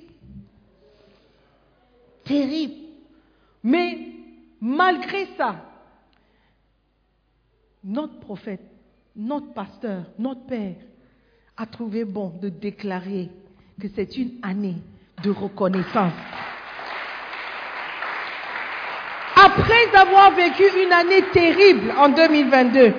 Terrible. 2.24 2.74
Mais 3.62 3.98
malgré 4.60 5.26
ça, 5.36 5.62
notre 7.84 8.18
prophète, 8.20 8.62
notre 9.14 9.52
pasteur, 9.52 10.06
notre 10.18 10.46
père 10.46 10.76
a 11.56 11.66
trouvé 11.66 12.04
bon 12.04 12.32
de 12.40 12.48
déclarer 12.48 13.30
que 13.80 13.88
c'est 13.94 14.16
une 14.16 14.32
année 14.42 14.76
de 15.22 15.30
reconnaissance. 15.30 16.12
Après 19.34 19.94
avoir 19.94 20.34
vécu 20.34 20.64
une 20.82 20.92
année 20.92 21.22
terrible 21.32 21.92
en 21.96 22.08
2022, 22.08 22.94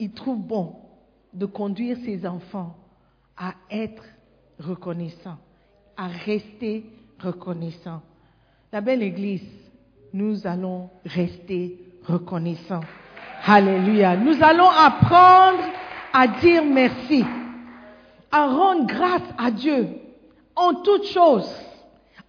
il 0.00 0.12
trouve 0.12 0.40
bon 0.40 0.76
de 1.32 1.46
conduire 1.46 1.96
ses 2.04 2.26
enfants 2.26 2.76
à 3.36 3.54
être 3.70 4.04
reconnaissants, 4.58 5.38
à 5.96 6.08
rester 6.08 6.84
reconnaissants. 7.20 8.02
La 8.72 8.80
belle 8.80 9.02
Église, 9.02 9.46
nous 10.12 10.46
allons 10.46 10.90
rester 11.04 11.78
reconnaissants. 12.04 12.84
Alléluia. 13.50 14.14
Nous 14.14 14.42
allons 14.42 14.68
apprendre 14.68 15.64
à 16.12 16.28
dire 16.28 16.62
merci, 16.66 17.24
à 18.30 18.46
rendre 18.46 18.86
grâce 18.86 19.22
à 19.38 19.50
Dieu 19.50 19.88
en 20.54 20.74
toutes 20.74 21.06
choses, 21.06 21.50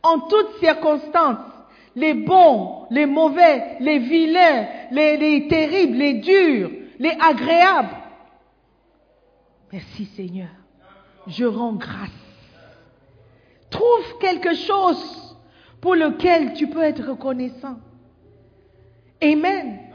en 0.02 0.20
toutes 0.22 0.60
circonstances, 0.62 1.46
les 1.94 2.14
bons, 2.14 2.86
les 2.90 3.06
mauvais, 3.06 3.76
les 3.82 4.00
vilains, 4.00 4.68
les, 4.92 5.18
les 5.18 5.50
terribles, 5.50 5.98
les 5.98 6.14
durs, 6.16 6.72
les 7.00 7.18
agréables. 7.20 7.98
Merci 9.74 10.06
Seigneur. 10.16 10.48
Je 11.28 11.44
rends 11.44 11.74
grâce. 11.74 12.10
Trouve 13.70 14.18
quelque 14.22 14.56
chose 14.56 15.38
pour 15.82 15.96
lequel 15.96 16.54
tu 16.54 16.68
peux 16.68 16.82
être 16.82 17.10
reconnaissant. 17.10 17.78
Amen. 19.22 19.89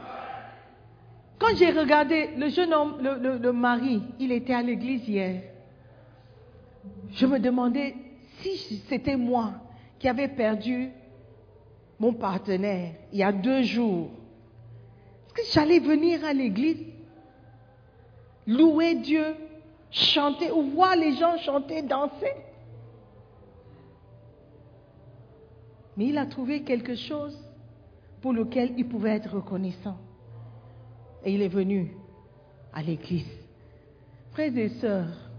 Quand 1.37 1.55
j'ai 1.55 1.71
regardé 1.71 2.29
le 2.37 2.49
jeune 2.49 2.73
homme, 2.73 2.97
le, 3.01 3.15
le- 3.19 3.37
le 3.37 3.51
mari, 3.51 4.01
il 4.19 4.31
était 4.31 4.53
à 4.53 4.61
l'église 4.61 5.07
hier. 5.07 5.41
Je 7.11 7.25
me 7.25 7.39
demandais 7.39 7.95
si 8.39 8.55
c'était 8.89 9.17
moi 9.17 9.53
qui 9.99 10.07
avais 10.07 10.27
perdu 10.27 10.89
mon 11.99 12.13
partenaire 12.13 12.91
il 13.11 13.19
y 13.19 13.23
a 13.23 13.31
deux 13.31 13.63
jours. 13.63 14.09
Est-ce 15.27 15.33
que 15.33 15.53
j'allais 15.53 15.79
venir 15.79 16.23
à 16.23 16.31
l'église, 16.33 16.83
louer 18.47 18.95
Dieu, 18.95 19.35
chanter 19.91 20.51
ou 20.51 20.61
voir 20.71 20.95
les 20.95 21.13
gens 21.17 21.37
chanter, 21.39 21.81
danser? 21.81 22.31
Mais 25.97 26.05
il 26.07 26.17
a 26.17 26.25
trouvé 26.25 26.63
quelque 26.63 26.95
chose 26.95 27.37
pour 28.21 28.33
lequel 28.33 28.73
il 28.77 28.87
pouvait 28.87 29.11
être 29.15 29.33
reconnaissant. 29.35 29.97
Et 31.25 31.33
il 31.33 31.41
est 31.41 31.49
venu 31.49 31.91
à 32.71 32.81
l'église. 32.81 33.27
Frères 34.31 34.55
et 34.57 34.69
sœurs, 34.69 35.29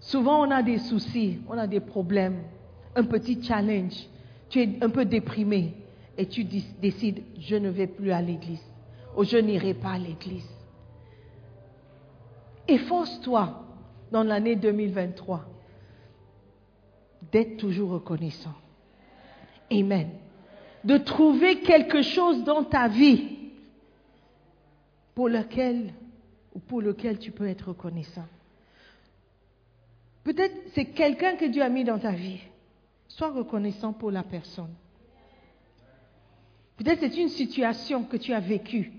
souvent 0.00 0.46
on 0.46 0.50
a 0.50 0.62
des 0.62 0.78
soucis, 0.78 1.38
on 1.48 1.56
a 1.56 1.66
des 1.66 1.80
problèmes, 1.80 2.42
un 2.94 3.04
petit 3.04 3.42
challenge. 3.42 3.94
Tu 4.50 4.60
es 4.60 4.68
un 4.82 4.90
peu 4.90 5.04
déprimé 5.04 5.74
et 6.16 6.26
tu 6.26 6.44
décides, 6.44 7.22
je 7.40 7.56
ne 7.56 7.70
vais 7.70 7.86
plus 7.86 8.12
à 8.12 8.20
l'église 8.20 8.62
ou 9.16 9.24
je 9.24 9.36
n'irai 9.36 9.74
pas 9.74 9.92
à 9.92 9.98
l'église. 9.98 10.48
Efforce-toi 12.68 13.62
dans 14.10 14.22
l'année 14.22 14.56
2023 14.56 15.44
d'être 17.32 17.56
toujours 17.56 17.90
reconnaissant. 17.90 18.54
Amen. 19.70 20.10
De 20.84 20.98
trouver 20.98 21.60
quelque 21.60 22.02
chose 22.02 22.44
dans 22.44 22.64
ta 22.64 22.88
vie 22.88 23.33
pour 25.14 25.28
lequel 25.28 25.92
ou 26.54 26.58
pour 26.58 26.80
lequel 26.80 27.18
tu 27.18 27.30
peux 27.30 27.48
être 27.48 27.68
reconnaissant. 27.68 28.26
Peut-être 30.22 30.54
c'est 30.74 30.86
quelqu'un 30.86 31.36
que 31.36 31.44
Dieu 31.44 31.62
a 31.62 31.68
mis 31.68 31.84
dans 31.84 31.98
ta 31.98 32.12
vie. 32.12 32.40
Sois 33.08 33.30
reconnaissant 33.30 33.92
pour 33.92 34.10
la 34.10 34.22
personne. 34.22 34.72
Peut-être 36.76 37.00
c'est 37.00 37.16
une 37.18 37.28
situation 37.28 38.04
que 38.04 38.16
tu 38.16 38.32
as 38.32 38.40
vécue. 38.40 38.92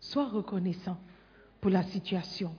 Sois 0.00 0.26
reconnaissant 0.26 0.96
pour 1.60 1.70
la 1.70 1.82
situation. 1.84 2.52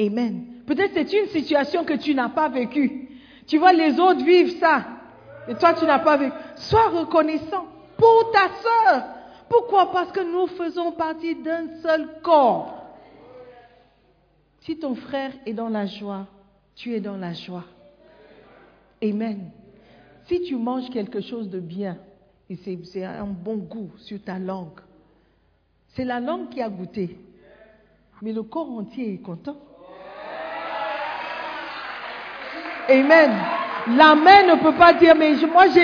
Amen. 0.00 0.62
Peut-être 0.66 0.92
c'est 0.94 1.12
une 1.12 1.28
situation 1.28 1.84
que 1.84 1.94
tu 1.94 2.14
n'as 2.14 2.30
pas 2.30 2.48
vécue. 2.48 3.08
Tu 3.46 3.58
vois, 3.58 3.72
les 3.72 3.98
autres 4.00 4.24
vivent 4.24 4.58
ça. 4.58 4.86
Et 5.48 5.54
toi, 5.54 5.74
tu 5.74 5.84
n'as 5.84 5.98
pas 5.98 6.16
vécu. 6.16 6.34
Sois 6.56 6.88
reconnaissant 6.88 7.66
pour 7.96 8.30
ta 8.32 8.48
sœur. 8.62 9.04
Pourquoi? 9.50 9.90
Parce 9.90 10.12
que 10.12 10.20
nous 10.20 10.46
faisons 10.46 10.92
partie 10.92 11.34
d'un 11.34 11.80
seul 11.82 12.08
corps. 12.22 12.72
Si 14.60 14.78
ton 14.78 14.94
frère 14.94 15.32
est 15.44 15.52
dans 15.52 15.68
la 15.68 15.86
joie, 15.86 16.28
tu 16.76 16.94
es 16.94 17.00
dans 17.00 17.16
la 17.16 17.32
joie. 17.32 17.64
Amen. 19.02 19.50
Si 20.26 20.40
tu 20.42 20.54
manges 20.54 20.88
quelque 20.90 21.20
chose 21.20 21.50
de 21.50 21.58
bien, 21.58 21.98
et 22.48 22.56
c'est 22.84 23.04
un 23.04 23.26
bon 23.26 23.56
goût 23.56 23.90
sur 23.96 24.22
ta 24.22 24.38
langue, 24.38 24.78
c'est 25.88 26.04
la 26.04 26.20
langue 26.20 26.50
qui 26.50 26.62
a 26.62 26.68
goûté. 26.68 27.18
Mais 28.22 28.32
le 28.32 28.44
corps 28.44 28.70
entier 28.70 29.14
est 29.14 29.18
content. 29.18 29.56
Amen. 32.88 33.32
La 33.96 34.14
main 34.14 34.54
ne 34.54 34.62
peut 34.62 34.76
pas 34.76 34.92
dire, 34.92 35.16
mais 35.16 35.34
moi, 35.46 35.66
je 35.68 35.80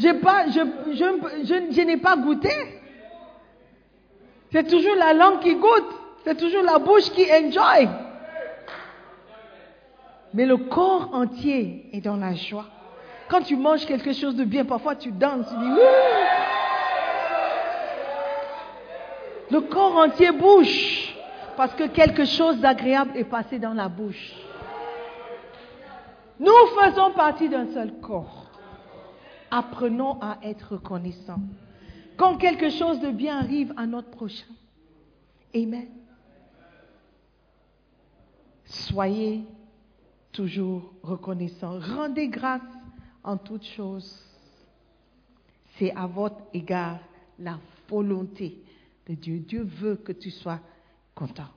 n'ai 0.00 0.14
pas, 0.14 0.46
je 0.48 1.82
n'ai 1.82 1.96
pas 1.98 2.16
goûté. 2.16 2.48
C'est 4.52 4.68
toujours 4.68 4.94
la 4.96 5.12
langue 5.12 5.40
qui 5.40 5.54
goûte. 5.54 5.94
C'est 6.24 6.36
toujours 6.36 6.62
la 6.62 6.78
bouche 6.78 7.10
qui 7.10 7.24
enjoy. 7.30 7.88
Mais 10.34 10.46
le 10.46 10.56
corps 10.56 11.10
entier 11.12 11.88
est 11.92 12.00
dans 12.00 12.16
la 12.16 12.34
joie. 12.34 12.66
Quand 13.28 13.42
tu 13.42 13.56
manges 13.56 13.86
quelque 13.86 14.12
chose 14.12 14.36
de 14.36 14.44
bien, 14.44 14.64
parfois 14.64 14.94
tu 14.94 15.10
danses, 15.10 15.46
tu 15.48 15.56
dis 15.56 15.80
Le 19.50 19.60
corps 19.60 19.96
entier 19.96 20.32
bouge 20.32 21.14
parce 21.56 21.72
que 21.74 21.84
quelque 21.84 22.24
chose 22.24 22.58
d'agréable 22.60 23.12
est 23.14 23.24
passé 23.24 23.58
dans 23.58 23.72
la 23.72 23.88
bouche. 23.88 24.32
Nous 26.38 26.52
faisons 26.78 27.12
partie 27.12 27.48
d'un 27.48 27.66
seul 27.72 27.92
corps. 28.00 28.50
Apprenons 29.50 30.18
à 30.20 30.38
être 30.42 30.72
reconnaissants. 30.72 31.40
Quand 32.16 32.36
quelque 32.38 32.70
chose 32.70 33.00
de 33.00 33.10
bien 33.10 33.38
arrive 33.38 33.72
à 33.76 33.86
notre 33.86 34.10
prochain. 34.10 34.46
Amen. 35.54 35.88
Soyez 38.64 39.44
toujours 40.32 40.92
reconnaissants. 41.02 41.78
Rendez 41.78 42.28
grâce 42.28 42.62
en 43.22 43.36
toutes 43.36 43.64
choses. 43.64 44.22
C'est 45.78 45.92
à 45.92 46.06
votre 46.06 46.42
égard 46.54 47.00
la 47.38 47.58
volonté 47.88 48.62
de 49.08 49.14
Dieu. 49.14 49.38
Dieu 49.38 49.62
veut 49.62 49.96
que 49.96 50.12
tu 50.12 50.30
sois 50.30 50.60
content. 51.14 51.48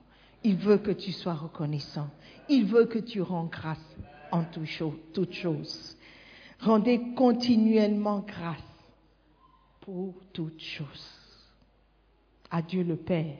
Il 0.44 0.56
veut 0.56 0.78
que 0.78 0.90
tu 0.90 1.12
sois 1.12 1.34
reconnaissant. 1.34 2.08
Il 2.48 2.66
veut 2.66 2.86
que 2.86 2.98
tu 2.98 3.20
rends 3.22 3.46
grâce 3.46 3.96
en 4.30 4.44
toutes 5.12 5.32
choses. 5.32 5.96
Rendez 6.60 7.00
continuellement 7.14 8.20
grâce 8.20 8.69
pour 9.92 10.14
toutes 10.32 10.60
choses. 10.60 11.18
À 12.48 12.62
Dieu 12.62 12.84
le 12.84 12.94
Père, 12.94 13.34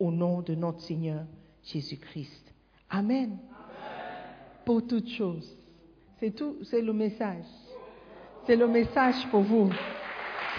au 0.00 0.10
nom 0.10 0.40
de 0.40 0.54
notre 0.54 0.80
Seigneur 0.80 1.24
Jésus-Christ. 1.62 2.50
Amen. 2.88 3.36
Pour 4.64 4.86
toutes 4.86 5.10
choses. 5.10 5.54
C'est 6.18 6.30
tout, 6.30 6.56
c'est 6.62 6.80
le 6.80 6.94
message. 6.94 7.44
C'est 8.46 8.56
le 8.56 8.68
message 8.68 9.26
pour 9.30 9.42
vous. 9.42 9.68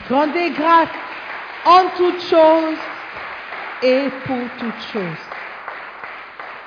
Rendez 0.07 0.51
grâce 0.51 0.89
en 1.65 1.89
toutes 1.97 2.21
choses 2.21 2.77
et 3.81 4.09
pour 4.27 4.37
toutes 4.59 4.81
choses. 4.91 5.25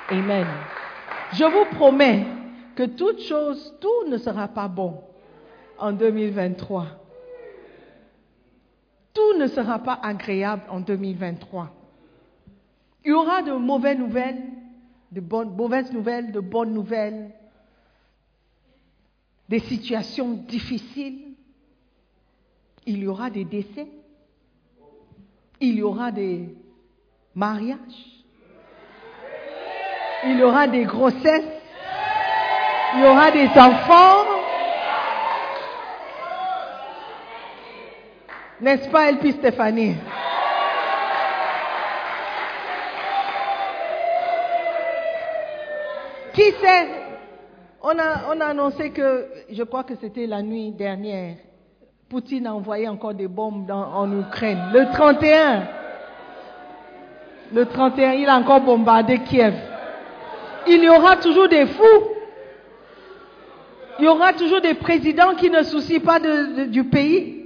Amen. 0.09 0.47
Je 1.31 1.45
vous 1.45 1.73
promets 1.73 2.25
que 2.75 2.83
toutes 2.83 3.21
choses, 3.21 3.77
tout 3.79 4.09
ne 4.09 4.17
sera 4.17 4.49
pas 4.49 4.67
bon 4.67 5.01
en 5.77 5.93
2023. 5.93 7.06
Tout 9.17 9.39
ne 9.39 9.47
sera 9.47 9.79
pas 9.79 9.99
agréable 10.03 10.61
en 10.69 10.79
2023. 10.79 11.73
Il 13.03 13.09
y 13.09 13.13
aura 13.13 13.41
de 13.41 13.51
mauvaises 13.51 13.97
nouvelles, 13.97 14.43
de 15.11 15.21
bonnes, 15.21 15.55
mauvaises 15.55 15.91
nouvelles, 15.91 16.31
de 16.31 16.39
bonnes 16.39 16.71
nouvelles, 16.71 17.31
des 19.49 19.57
situations 19.57 20.33
difficiles. 20.33 21.33
Il 22.85 22.99
y 22.99 23.07
aura 23.07 23.31
des 23.31 23.43
décès. 23.43 23.87
Il 25.61 25.77
y 25.77 25.81
aura 25.81 26.11
des 26.11 26.55
mariages. 27.33 28.23
Il 30.25 30.37
y 30.37 30.43
aura 30.43 30.67
des 30.67 30.83
grossesses. 30.83 31.63
Il 32.93 33.01
y 33.01 33.07
aura 33.07 33.31
des 33.31 33.47
enfants. 33.47 34.36
N'est-ce 38.59 38.89
pas, 38.89 39.09
Elpi 39.09 39.33
Stéphanie? 39.33 39.95
Qui 46.33 46.51
sait? 46.51 46.87
On 47.83 47.97
a, 47.99 48.33
on 48.35 48.41
a 48.41 48.45
annoncé 48.45 48.89
que, 48.89 49.27
je 49.51 49.63
crois 49.63 49.83
que 49.83 49.93
c'était 50.01 50.25
la 50.25 50.41
nuit 50.41 50.71
dernière, 50.71 51.35
Poutine 52.09 52.47
a 52.47 52.55
envoyé 52.55 52.87
encore 52.87 53.13
des 53.13 53.27
bombes 53.27 53.69
en 53.69 54.11
Ukraine. 54.19 54.59
Le 54.73 54.91
31. 54.91 55.67
Le 57.53 57.65
31, 57.65 58.13
il 58.13 58.27
a 58.27 58.37
encore 58.37 58.61
bombardé 58.61 59.19
Kiev. 59.19 59.53
Il 60.67 60.83
y 60.83 60.89
aura 60.89 61.17
toujours 61.17 61.47
des 61.47 61.65
fous. 61.67 62.03
Il 63.99 64.05
y 64.05 64.07
aura 64.07 64.33
toujours 64.33 64.61
des 64.61 64.73
présidents 64.73 65.35
qui 65.35 65.49
ne 65.49 65.63
soucient 65.63 65.99
pas 65.99 66.19
du 66.19 66.83
pays. 66.85 67.36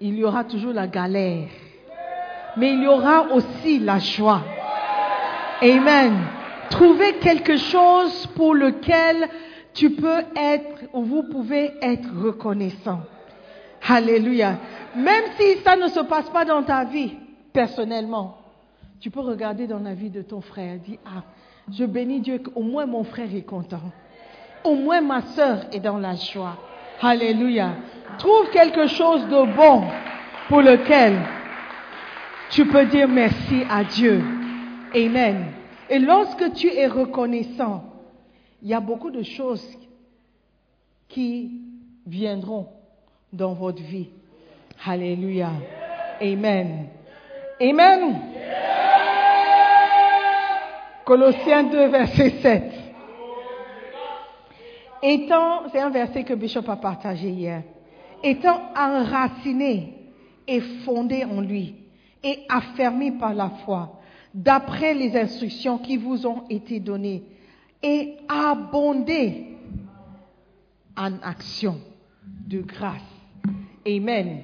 Il 0.00 0.16
y 0.16 0.24
aura 0.24 0.44
toujours 0.44 0.72
la 0.72 0.86
galère. 0.86 1.48
Mais 2.56 2.72
il 2.72 2.82
y 2.82 2.86
aura 2.86 3.32
aussi 3.32 3.78
la 3.78 3.98
joie. 3.98 4.42
Amen. 5.60 6.14
Trouvez 6.70 7.14
quelque 7.14 7.56
chose 7.56 8.26
pour 8.34 8.54
lequel 8.54 9.28
tu 9.74 9.90
peux 9.90 10.22
être, 10.36 10.84
ou 10.92 11.02
vous 11.02 11.22
pouvez 11.24 11.72
être 11.82 12.08
reconnaissant. 12.20 13.00
Alléluia. 13.88 14.58
Même 14.96 15.24
si 15.38 15.58
ça 15.58 15.76
ne 15.76 15.88
se 15.88 16.00
passe 16.00 16.28
pas 16.30 16.44
dans 16.44 16.62
ta 16.62 16.84
vie, 16.84 17.12
personnellement, 17.52 18.38
tu 19.00 19.10
peux 19.10 19.20
regarder 19.20 19.66
dans 19.66 19.78
la 19.78 19.94
vie 19.94 20.10
de 20.10 20.22
ton 20.22 20.40
frère 20.40 20.74
et 20.74 20.78
dire, 20.78 20.98
ah, 21.06 21.22
je 21.72 21.84
bénis 21.84 22.20
Dieu 22.20 22.38
qu'au 22.38 22.62
moins 22.62 22.86
mon 22.86 23.04
frère 23.04 23.32
est 23.34 23.42
content. 23.42 23.80
Au 24.64 24.74
moins 24.74 25.00
ma 25.00 25.22
soeur 25.22 25.66
est 25.72 25.80
dans 25.80 25.98
la 25.98 26.14
joie. 26.14 26.56
Alléluia. 27.00 27.74
Trouve 28.16 28.50
quelque 28.50 28.86
chose 28.86 29.26
de 29.26 29.54
bon 29.54 29.84
pour 30.48 30.62
lequel 30.62 31.18
tu 32.50 32.66
peux 32.66 32.86
dire 32.86 33.08
merci 33.08 33.62
à 33.70 33.84
Dieu. 33.84 34.22
Amen. 34.94 35.52
Et 35.90 35.98
lorsque 35.98 36.52
tu 36.54 36.68
es 36.68 36.86
reconnaissant, 36.86 37.84
il 38.62 38.68
y 38.68 38.74
a 38.74 38.80
beaucoup 38.80 39.10
de 39.10 39.22
choses 39.22 39.66
qui 41.08 41.60
viendront 42.06 42.68
dans 43.32 43.52
votre 43.52 43.82
vie. 43.82 44.08
Alléluia. 44.84 45.50
Amen. 46.20 46.88
Amen. 47.60 48.20
Colossiens 51.04 51.64
2, 51.64 51.86
verset 51.88 52.30
7. 52.42 52.62
Étant, 55.02 55.68
c'est 55.72 55.80
un 55.80 55.90
verset 55.90 56.24
que 56.24 56.34
Bishop 56.34 56.68
a 56.68 56.76
partagé 56.76 57.28
hier. 57.28 57.62
Étant 58.22 58.60
enraciné 58.76 59.94
et 60.46 60.60
fondé 60.60 61.24
en 61.24 61.40
lui 61.40 61.74
et 62.22 62.40
affermi 62.48 63.12
par 63.12 63.34
la 63.34 63.50
foi, 63.64 64.00
d'après 64.34 64.94
les 64.94 65.16
instructions 65.16 65.78
qui 65.78 65.96
vous 65.96 66.26
ont 66.26 66.44
été 66.50 66.80
données, 66.80 67.22
et 67.82 68.16
abondé 68.28 69.56
en 70.96 71.12
action 71.22 71.76
de 72.46 72.60
grâce. 72.60 73.02
Amen. 73.86 74.42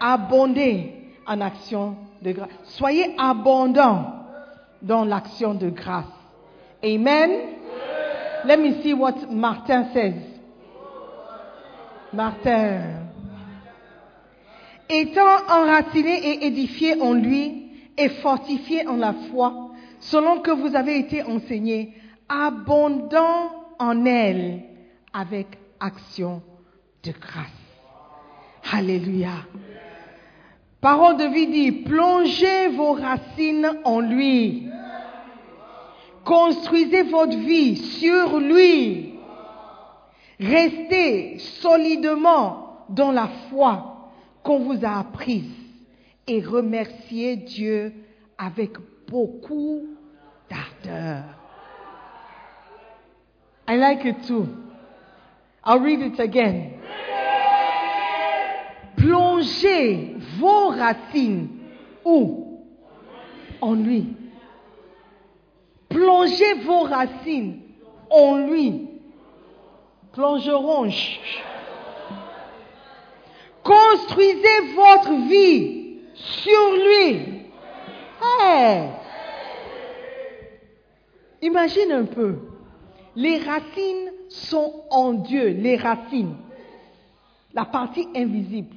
Abondé 0.00 0.92
en 1.26 1.40
action 1.40 1.96
de 2.22 2.32
grâce. 2.32 2.50
Soyez 2.64 3.14
abondants 3.16 4.14
dans 4.82 5.04
l'action 5.04 5.54
de 5.54 5.70
grâce. 5.70 6.04
Amen. 6.84 7.30
Let 8.44 8.58
me 8.58 8.82
see 8.82 8.92
what 8.92 9.30
Martin 9.30 9.88
says. 9.92 10.14
Martin. 12.12 12.80
Étant 14.88 15.36
enraciné 15.48 16.30
et 16.30 16.46
édifié 16.46 17.00
en 17.00 17.12
lui 17.12 17.70
et 17.96 18.08
fortifié 18.08 18.86
en 18.86 18.96
la 18.96 19.12
foi, 19.30 19.70
selon 20.00 20.40
que 20.40 20.50
vous 20.50 20.74
avez 20.74 20.98
été 20.98 21.22
enseigné, 21.22 21.94
abondant 22.28 23.50
en 23.78 24.04
elle 24.04 24.62
avec 25.12 25.46
action 25.80 26.42
de 27.04 27.12
grâce. 27.12 27.46
Alléluia. 28.72 29.44
Parole 30.80 31.16
de 31.16 31.24
vie 31.24 31.48
dit, 31.48 31.72
plongez 31.72 32.68
vos 32.68 32.92
racines 32.92 33.70
en 33.84 34.00
lui. 34.00 34.68
Construisez 36.24 37.02
votre 37.02 37.36
vie 37.36 37.76
sur 37.76 38.38
lui. 38.38 39.07
Restez 40.40 41.38
solidement 41.38 42.84
dans 42.88 43.10
la 43.10 43.28
foi 43.50 44.10
qu'on 44.42 44.60
vous 44.60 44.84
a 44.84 45.00
apprise 45.00 45.50
et 46.26 46.40
remerciez 46.40 47.36
Dieu 47.36 47.92
avec 48.36 48.76
beaucoup 49.08 49.82
d'ardeur. 50.48 51.24
I 53.66 53.76
like 53.76 54.04
it 54.04 54.26
too. 54.26 54.46
I'll 55.64 55.80
read 55.80 56.00
it 56.00 56.20
again. 56.20 56.78
Plongez 58.96 60.16
vos 60.38 60.68
racines 60.68 61.48
où? 62.04 62.62
En 63.60 63.74
lui. 63.74 64.14
Plongez 65.88 66.54
vos 66.64 66.84
racines 66.84 67.60
en 68.10 68.38
lui. 68.46 68.87
Plongeront. 70.12 70.90
Construisez 73.62 74.74
votre 74.74 75.12
vie 75.28 75.98
sur 76.14 76.72
lui. 76.72 77.44
Hey. 78.22 78.88
Imagine 81.42 81.92
un 81.92 82.04
peu. 82.04 82.38
Les 83.14 83.38
racines 83.38 84.12
sont 84.28 84.84
en 84.90 85.12
Dieu, 85.12 85.48
les 85.48 85.76
racines. 85.76 86.36
La 87.52 87.64
partie 87.64 88.08
invisible. 88.14 88.74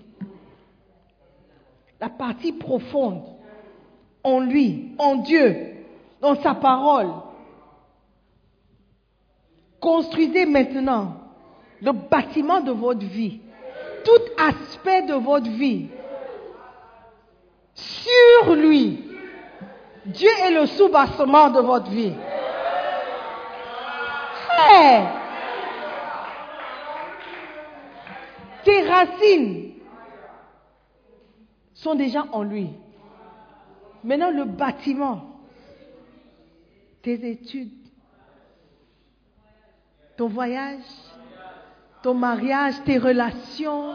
La 2.00 2.10
partie 2.10 2.54
profonde. 2.54 3.24
En 4.24 4.40
lui, 4.40 4.96
en 5.00 5.16
Dieu, 5.16 5.76
dans 6.22 6.36
sa 6.36 6.54
parole. 6.54 7.10
Construisez 9.80 10.46
maintenant 10.46 11.21
le 11.82 11.92
bâtiment 11.92 12.62
de 12.62 12.72
votre 12.72 13.06
vie. 13.06 13.42
Tout 14.04 14.22
aspect 14.38 15.04
de 15.04 15.14
votre 15.14 15.50
vie. 15.50 15.90
Sur 17.74 18.56
lui. 18.56 19.08
Dieu 20.06 20.30
est 20.46 20.52
le 20.52 20.66
sous-bassement 20.66 21.50
de 21.50 21.60
votre 21.60 21.90
vie. 21.90 22.14
Hey! 24.60 25.08
Tes 28.64 28.88
racines 28.88 29.74
sont 31.74 31.96
déjà 31.96 32.26
en 32.32 32.44
lui. 32.44 32.70
Maintenant, 34.04 34.32
le 34.32 34.46
bâtiment, 34.46 35.40
tes 37.02 37.30
études, 37.30 37.72
ton 40.18 40.28
voyage, 40.28 40.82
ton 42.02 42.14
mariage, 42.14 42.76
tes 42.86 42.98
relations, 42.98 43.94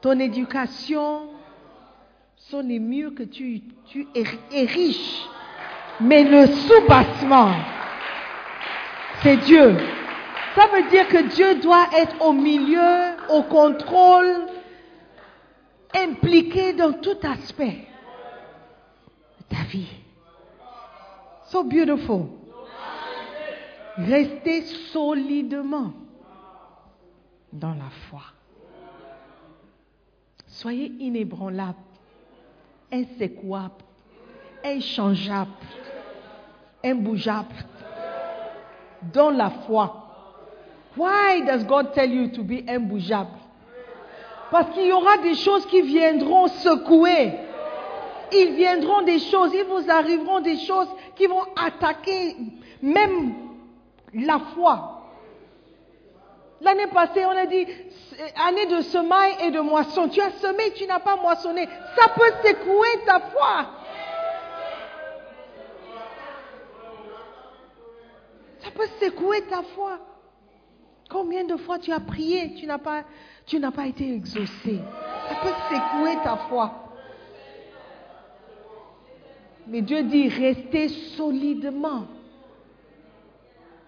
ton 0.00 0.18
éducation 0.18 1.28
sont 2.36 2.60
les 2.60 2.78
murs 2.78 3.14
que 3.14 3.24
tu, 3.24 3.62
tu 3.86 4.06
ériges. 4.50 5.26
Mais 6.00 6.24
le 6.24 6.46
sous-bassement, 6.46 7.52
c'est 9.22 9.36
Dieu. 9.38 9.76
Ça 10.54 10.66
veut 10.68 10.88
dire 10.88 11.08
que 11.08 11.22
Dieu 11.34 11.56
doit 11.56 11.86
être 11.96 12.24
au 12.24 12.32
milieu, 12.32 13.14
au 13.30 13.42
contrôle, 13.42 14.46
impliqué 15.94 16.72
dans 16.72 16.92
tout 16.92 17.18
aspect 17.22 17.86
de 19.38 19.56
ta 19.56 19.62
vie. 19.64 19.88
So 21.46 21.62
beautiful. 21.62 22.26
Restez 23.96 24.62
solidement 24.92 25.92
dans 27.52 27.74
la 27.74 27.90
foi. 28.08 28.22
Soyez 30.46 30.92
inébranlable, 31.00 31.78
inséquable, 32.92 33.84
inchangeable, 34.64 35.50
imbougeable, 36.84 37.54
dans 39.12 39.30
la 39.30 39.50
foi. 39.50 40.02
Why 40.96 41.42
does 41.46 41.64
God 41.64 41.92
tell 41.92 42.10
you 42.10 42.28
to 42.28 42.42
be 42.42 42.64
imbougeable? 42.68 43.38
Parce 44.50 44.70
qu'il 44.72 44.86
y 44.86 44.92
aura 44.92 45.18
des 45.18 45.34
choses 45.34 45.66
qui 45.66 45.82
viendront 45.82 46.46
secouer. 46.46 47.32
Ils 48.32 48.54
viendront 48.56 49.02
des 49.02 49.18
choses, 49.18 49.52
ils 49.54 49.64
vous 49.64 49.90
arriveront 49.90 50.40
des 50.40 50.56
choses 50.58 50.88
qui 51.16 51.26
vont 51.26 51.44
attaquer 51.56 52.36
même 52.82 53.34
la 54.14 54.38
foi. 54.54 54.95
L'année 56.60 56.86
passée, 56.86 57.24
on 57.24 57.36
a 57.36 57.46
dit 57.46 57.66
année 58.46 58.66
de 58.66 58.80
semaille 58.80 59.36
et 59.40 59.50
de 59.50 59.60
moisson. 59.60 60.08
Tu 60.08 60.20
as 60.20 60.30
semé, 60.32 60.72
tu 60.74 60.86
n'as 60.86 61.00
pas 61.00 61.16
moissonné. 61.16 61.68
Ça 61.98 62.08
peut 62.08 62.32
secouer 62.44 63.04
ta 63.04 63.20
foi. 63.20 63.66
Ça 68.60 68.70
peut 68.70 68.88
secouer 69.00 69.42
ta 69.42 69.62
foi. 69.74 69.98
Combien 71.10 71.44
de 71.44 71.56
fois 71.56 71.78
tu 71.78 71.92
as 71.92 72.00
prié, 72.00 72.54
tu 72.54 72.66
n'as 72.66 72.78
pas, 72.78 73.04
tu 73.46 73.60
n'as 73.60 73.70
pas 73.70 73.86
été 73.86 74.12
exaucé. 74.12 74.80
Ça 75.28 75.34
peut 75.42 75.54
secouer 75.70 76.16
ta 76.24 76.36
foi. 76.48 76.72
Mais 79.68 79.82
Dieu 79.82 80.02
dit 80.04 80.28
restez 80.28 80.88
solidement. 80.88 82.06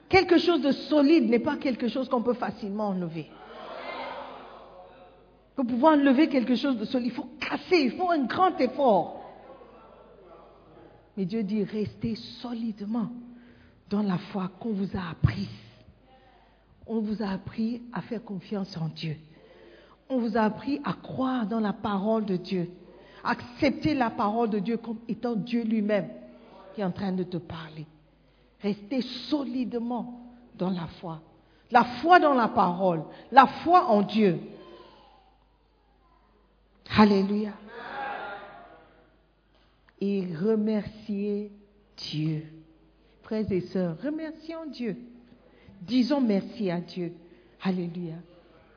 Quelque 0.08 0.38
chose 0.38 0.62
de 0.62 0.72
solide 0.72 1.28
n'est 1.28 1.38
pas 1.38 1.56
quelque 1.56 1.88
chose 1.88 2.08
qu'on 2.08 2.22
peut 2.22 2.34
facilement 2.34 2.88
enlever. 2.88 3.30
Pour 5.54 5.66
pouvoir 5.66 5.94
enlever 5.94 6.28
quelque 6.28 6.54
chose 6.54 6.78
de 6.78 6.84
solide, 6.84 7.08
il 7.08 7.14
faut 7.14 7.28
casser, 7.40 7.78
il 7.84 7.90
faut 7.92 8.10
un 8.10 8.24
grand 8.24 8.58
effort. 8.60 9.18
Mais 11.16 11.24
Dieu 11.24 11.42
dit 11.42 11.64
restez 11.64 12.14
solidement 12.14 13.10
dans 13.90 14.02
la 14.02 14.18
foi 14.18 14.50
qu'on 14.60 14.72
vous 14.72 14.96
a 14.96 15.10
apprise. 15.10 15.48
On 16.86 17.00
vous 17.00 17.22
a 17.22 17.28
appris 17.28 17.82
à 17.92 18.00
faire 18.00 18.22
confiance 18.24 18.76
en 18.76 18.88
Dieu. 18.88 19.16
On 20.08 20.18
vous 20.18 20.38
a 20.38 20.42
appris 20.42 20.80
à 20.84 20.94
croire 20.94 21.46
dans 21.46 21.60
la 21.60 21.74
parole 21.74 22.24
de 22.24 22.36
Dieu. 22.36 22.70
Accepter 23.24 23.94
la 23.94 24.10
parole 24.10 24.48
de 24.48 24.58
Dieu 24.58 24.78
comme 24.78 25.00
étant 25.08 25.34
Dieu 25.34 25.64
lui-même 25.64 26.08
qui 26.74 26.80
est 26.80 26.84
en 26.84 26.92
train 26.92 27.12
de 27.12 27.24
te 27.24 27.36
parler. 27.36 27.84
Restez 28.62 29.02
solidement 29.02 30.20
dans 30.56 30.70
la 30.70 30.86
foi. 31.00 31.20
La 31.70 31.84
foi 31.84 32.18
dans 32.18 32.34
la 32.34 32.48
parole. 32.48 33.04
La 33.30 33.46
foi 33.46 33.86
en 33.86 34.02
Dieu. 34.02 34.40
Alléluia. 36.96 37.52
Et 40.00 40.26
remercier 40.34 41.52
Dieu. 41.96 42.44
Frères 43.22 43.50
et 43.52 43.60
sœurs, 43.60 43.96
remercions 44.02 44.66
Dieu. 44.66 44.96
Disons 45.82 46.20
merci 46.20 46.70
à 46.70 46.80
Dieu. 46.80 47.12
Alléluia. 47.62 48.14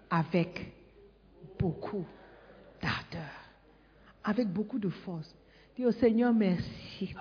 Avec 0.10 0.74
beaucoup 1.58 2.06
d'ardeur. 2.82 3.32
Avec 4.24 4.48
beaucoup 4.50 4.78
de 4.78 4.90
force. 4.90 5.34
Dis 5.78 5.86
au 5.86 5.92
Seigneur 5.92 6.34
merci. 6.34 7.16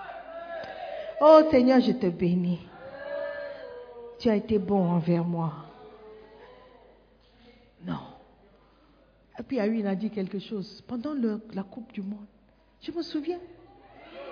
Oh 1.23 1.43
Seigneur, 1.51 1.79
je 1.79 1.91
te 1.91 2.07
bénis. 2.07 2.67
Tu 4.19 4.27
as 4.27 4.35
été 4.35 4.57
bon 4.57 4.89
envers 4.89 5.23
moi. 5.23 5.51
Non. 7.85 7.99
Et 9.39 9.43
puis 9.43 9.57
il 9.57 9.87
a 9.87 9.93
dit 9.93 10.09
quelque 10.09 10.39
chose 10.39 10.83
pendant 10.87 11.13
la 11.53 11.63
Coupe 11.63 11.91
du 11.93 12.01
Monde. 12.01 12.25
Je 12.81 12.91
me 12.91 13.03
souviens. 13.03 13.37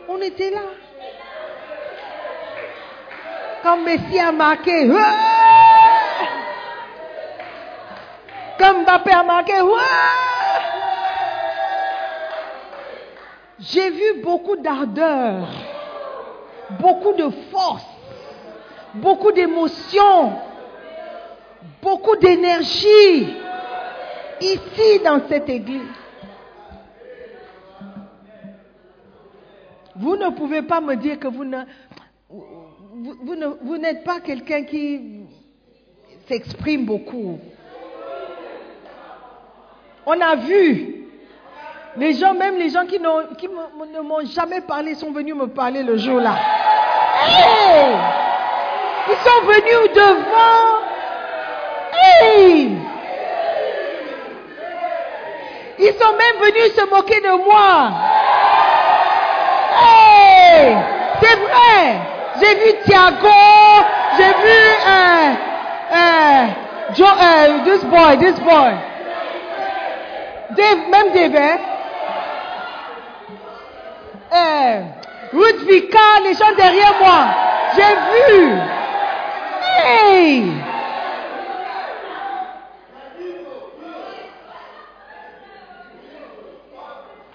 On 0.07 0.17
était 0.17 0.49
là. 0.49 0.61
Quand 3.61 3.77
Messi 3.83 4.17
a 4.17 4.31
marqué, 4.31 4.87
comme 8.57 8.83
Mbappé 8.83 9.11
a 9.11 9.23
marqué, 9.23 9.53
j'ai 13.59 13.91
vu 13.91 14.21
beaucoup 14.23 14.55
d'ardeur, 14.55 15.47
beaucoup 16.77 17.13
de 17.13 17.29
force, 17.51 17.85
beaucoup 18.95 19.31
d'émotion, 19.31 20.33
beaucoup 21.81 22.15
d'énergie 22.17 23.33
ici 24.41 24.99
dans 25.03 25.27
cette 25.27 25.49
église. 25.49 25.81
Vous 29.95 30.15
ne 30.15 30.29
pouvez 30.29 30.61
pas 30.61 30.79
me 30.79 30.95
dire 30.95 31.19
que 31.19 31.27
vous 31.27 31.43
ne, 31.43 31.63
vous, 32.29 33.35
ne, 33.35 33.47
vous 33.61 33.77
n'êtes 33.77 34.03
pas 34.03 34.21
quelqu'un 34.21 34.63
qui 34.63 35.25
s'exprime 36.27 36.85
beaucoup. 36.85 37.39
On 40.05 40.19
a 40.21 40.35
vu. 40.35 40.98
Les 41.99 42.13
gens, 42.13 42.33
même 42.33 42.57
les 42.57 42.69
gens 42.69 42.85
qui, 42.85 42.97
ne 42.97 43.99
m'ont 44.01 44.25
jamais 44.25 44.61
parlé, 44.61 44.95
sont 44.95 45.11
venus 45.11 45.35
me 45.35 45.47
parler 45.47 45.83
le 45.83 45.97
jour-là. 45.97 46.33
Ils 49.09 49.17
sont 49.17 49.45
venus 49.45 49.93
devant. 49.93 50.79
Ils 55.77 55.93
sont 55.93 56.13
même 56.13 56.37
venus 56.41 56.73
se 56.73 56.89
moquer 56.89 57.19
de 57.19 57.43
moi. 57.43 57.91
C'est 61.21 61.35
vrai. 61.35 61.99
J'ai 62.39 62.55
vu 62.55 62.73
Thiago, 62.85 63.27
j'ai 64.17 64.23
vu 64.23 64.59
euh, 64.87 65.33
euh, 65.93 66.45
Joe, 66.95 67.09
euh, 67.21 67.59
this 67.65 67.83
boy, 67.83 68.17
this 68.17 68.39
boy. 68.39 68.73
Même 70.89 71.11
Dave, 71.13 71.35
hein? 71.35 71.57
Euh, 74.31 74.81
Ruth 75.33 75.63
Vika, 75.67 76.19
les 76.23 76.33
gens 76.33 76.53
derrière 76.55 76.93
moi. 76.99 77.25
J'ai 77.75 78.37
vu. 78.37 78.59
Hey! 79.85 80.51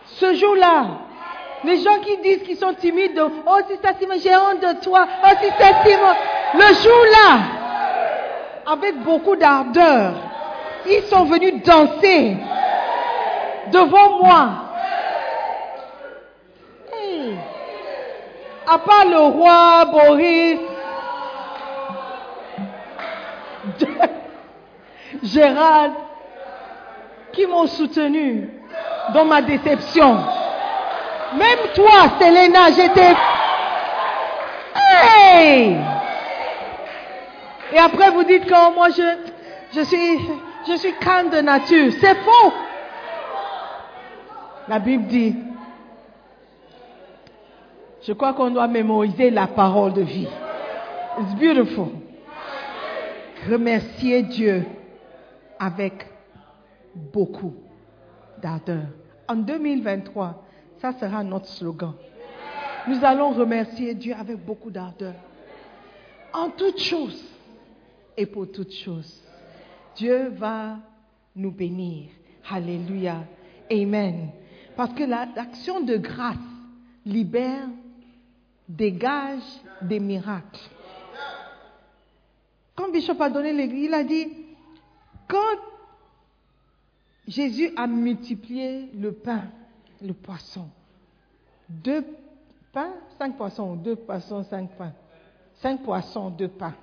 Ce 0.06 0.34
jour-là, 0.34 0.84
les 1.64 1.78
gens 1.78 1.98
qui 2.00 2.16
disent 2.18 2.42
qu'ils 2.42 2.56
sont 2.56 2.74
timides, 2.74 3.20
oh 3.20 3.58
c'est 3.68 3.98
Simon, 3.98 4.14
j'ai 4.22 4.36
honte 4.36 4.60
de 4.60 4.80
toi, 4.82 5.06
oh 5.24 5.28
c'est 5.40 5.90
Simon. 5.90 6.14
Le 6.54 6.74
jour-là, 6.74 7.38
avec 8.66 9.02
beaucoup 9.02 9.36
d'ardeur, 9.36 10.14
ils 10.86 11.02
sont 11.04 11.24
venus 11.24 11.62
danser 11.62 12.36
devant 13.72 14.18
moi. 14.22 14.48
Hey. 16.92 17.36
À 18.74 18.78
part 18.78 19.04
le 19.08 19.18
roi 19.18 19.84
Boris, 19.84 20.58
Gérald, 25.22 25.92
qui 27.32 27.46
m'ont 27.46 27.68
soutenu 27.68 28.50
dans 29.12 29.26
ma 29.26 29.42
déception. 29.42 30.18
Même 31.34 31.58
toi, 31.72 32.18
Selena, 32.18 32.72
j'étais... 32.72 33.14
Hey! 34.74 35.76
Et 37.74 37.78
après, 37.78 38.10
vous 38.10 38.24
dites 38.24 38.44
que 38.44 38.74
moi, 38.74 38.88
je, 38.90 39.02
je, 39.72 39.84
suis, 39.84 40.18
je 40.66 40.74
suis 40.74 40.94
calme 40.94 41.30
de 41.30 41.40
nature. 41.42 41.92
C'est 42.00 42.16
faux. 42.16 42.52
La 44.66 44.80
Bible 44.80 45.06
dit, 45.06 45.36
je 48.06 48.12
crois 48.12 48.34
qu'on 48.34 48.50
doit 48.50 48.68
mémoriser 48.68 49.30
la 49.30 49.46
parole 49.46 49.94
de 49.94 50.02
vie. 50.02 50.28
It's 51.18 51.34
beautiful. 51.36 51.88
Remercier 53.48 54.22
Dieu 54.22 54.64
avec 55.58 56.06
beaucoup 56.94 57.54
d'ardeur. 58.40 58.84
En 59.28 59.36
2023, 59.36 60.44
ça 60.78 60.92
sera 60.92 61.24
notre 61.24 61.46
slogan. 61.46 61.94
Nous 62.86 63.02
allons 63.02 63.30
remercier 63.30 63.94
Dieu 63.94 64.14
avec 64.18 64.44
beaucoup 64.44 64.70
d'ardeur. 64.70 65.14
En 66.32 66.50
toutes 66.50 66.80
choses 66.80 67.24
et 68.16 68.26
pour 68.26 68.50
toutes 68.50 68.72
choses. 68.72 69.22
Dieu 69.96 70.28
va 70.36 70.76
nous 71.34 71.52
bénir. 71.52 72.08
Alléluia. 72.50 73.24
Amen. 73.72 74.28
Parce 74.76 74.92
que 74.92 75.04
l'action 75.04 75.80
de 75.80 75.96
grâce 75.96 76.36
libère, 77.06 77.68
dégage 78.68 79.42
des 79.82 80.00
miracles. 80.00 80.60
Quand 82.74 82.90
Bishop 82.90 83.20
a 83.20 83.30
donné 83.30 83.52
l'église, 83.52 83.84
il 83.84 83.94
a 83.94 84.02
dit, 84.02 84.28
quand 85.28 85.58
Jésus 87.26 87.72
a 87.76 87.86
multiplié 87.86 88.90
le 88.94 89.12
pain, 89.12 89.44
le 90.02 90.12
poisson, 90.12 90.68
deux 91.68 92.04
pains, 92.72 92.92
cinq 93.18 93.36
poissons, 93.36 93.76
deux 93.76 93.96
poissons, 93.96 94.44
cinq 94.44 94.70
pains. 94.76 94.92
Cinq 95.56 95.82
poissons, 95.82 96.30
deux 96.30 96.48
pains. 96.48 96.74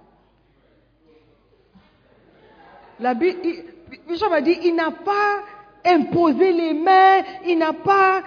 Bishop 3.00 4.32
a 4.32 4.42
dit, 4.42 4.58
il 4.64 4.76
n'a 4.76 4.92
pas 4.92 5.44
imposé 5.86 6.54
les 6.54 6.74
mains, 6.74 7.24
il 7.46 7.58
n'a 7.58 7.74
pas 7.74 8.24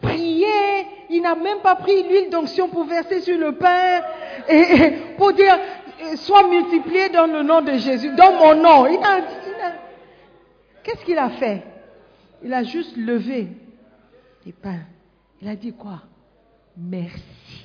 prié, 0.00 0.86
il 1.10 1.22
n'a 1.22 1.34
même 1.34 1.58
pas 1.58 1.76
pris 1.76 2.02
l'huile 2.02 2.30
d'onction 2.30 2.68
pour 2.68 2.84
verser 2.84 3.20
sur 3.20 3.38
le 3.38 3.52
pain 3.52 4.02
et, 4.48 4.92
pour 5.16 5.32
dire, 5.32 5.58
sois 6.16 6.48
multiplié 6.48 7.08
dans 7.08 7.26
le 7.26 7.42
nom 7.42 7.60
de 7.60 7.72
Jésus, 7.74 8.14
dans 8.14 8.32
mon 8.32 8.54
nom. 8.54 8.86
Il 8.86 8.98
a, 8.98 9.20
Qu'est-ce 10.82 11.04
qu'il 11.04 11.18
a 11.18 11.30
fait? 11.30 11.64
Il 12.44 12.54
a 12.54 12.62
juste 12.62 12.96
levé 12.96 13.48
les 14.44 14.52
pains. 14.52 14.82
Il 15.42 15.48
a 15.48 15.56
dit 15.56 15.72
quoi? 15.72 16.02
Merci. 16.76 17.64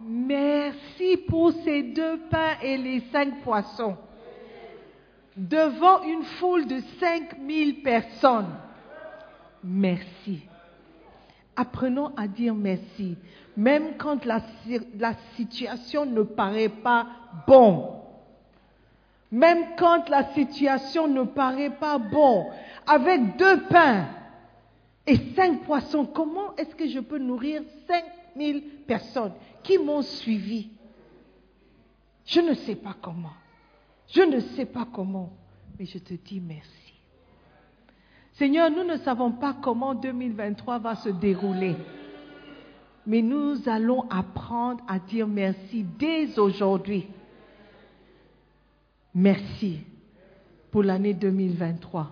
Merci 0.00 1.16
pour 1.28 1.52
ces 1.64 1.82
deux 1.82 2.18
pains 2.30 2.56
et 2.62 2.76
les 2.76 3.00
cinq 3.12 3.40
poissons. 3.42 3.96
Devant 5.36 6.02
une 6.04 6.22
foule 6.22 6.66
de 6.66 6.80
cinq 7.00 7.36
mille 7.38 7.82
personnes. 7.82 8.54
Merci. 9.64 10.42
Apprenons 11.56 12.12
à 12.16 12.26
dire 12.26 12.54
merci, 12.54 13.16
même 13.56 13.96
quand 13.98 14.24
la, 14.24 14.40
situation 15.36 16.06
ne 16.06 16.22
paraît 16.22 16.68
pas 16.68 17.06
bonne. 17.46 17.82
Même 19.30 19.76
quand 19.76 20.08
la 20.08 20.32
situation 20.32 21.06
ne 21.06 21.22
paraît 21.22 21.70
pas 21.70 21.98
bon, 21.98 22.46
avec 22.86 23.36
deux 23.36 23.62
pains 23.64 24.08
et 25.06 25.16
cinq 25.36 25.62
poissons, 25.64 26.06
comment 26.06 26.56
est-ce 26.56 26.74
que 26.74 26.88
je 26.88 27.00
peux 27.00 27.18
nourrir 27.18 27.62
cinq 27.86 28.04
mille 28.34 28.62
personnes 28.86 29.32
qui 29.62 29.78
m'ont 29.78 30.02
suivi? 30.02 30.70
Je 32.24 32.40
ne 32.40 32.54
sais 32.54 32.76
pas 32.76 32.96
comment. 33.00 33.32
Je 34.08 34.22
ne 34.22 34.40
sais 34.40 34.66
pas 34.66 34.86
comment, 34.92 35.30
mais 35.78 35.86
je 35.86 35.98
te 35.98 36.14
dis 36.14 36.40
merci. 36.40 36.79
Seigneur, 38.40 38.70
nous 38.70 38.84
ne 38.84 38.96
savons 38.96 39.32
pas 39.32 39.52
comment 39.52 39.94
2023 39.94 40.78
va 40.78 40.94
se 40.94 41.10
dérouler, 41.10 41.76
mais 43.06 43.20
nous 43.20 43.68
allons 43.68 44.08
apprendre 44.08 44.82
à 44.88 44.98
dire 44.98 45.28
merci 45.28 45.84
dès 45.98 46.38
aujourd'hui 46.38 47.06
Merci 49.14 49.80
pour 50.70 50.82
l'année 50.82 51.12
2023. 51.12 52.10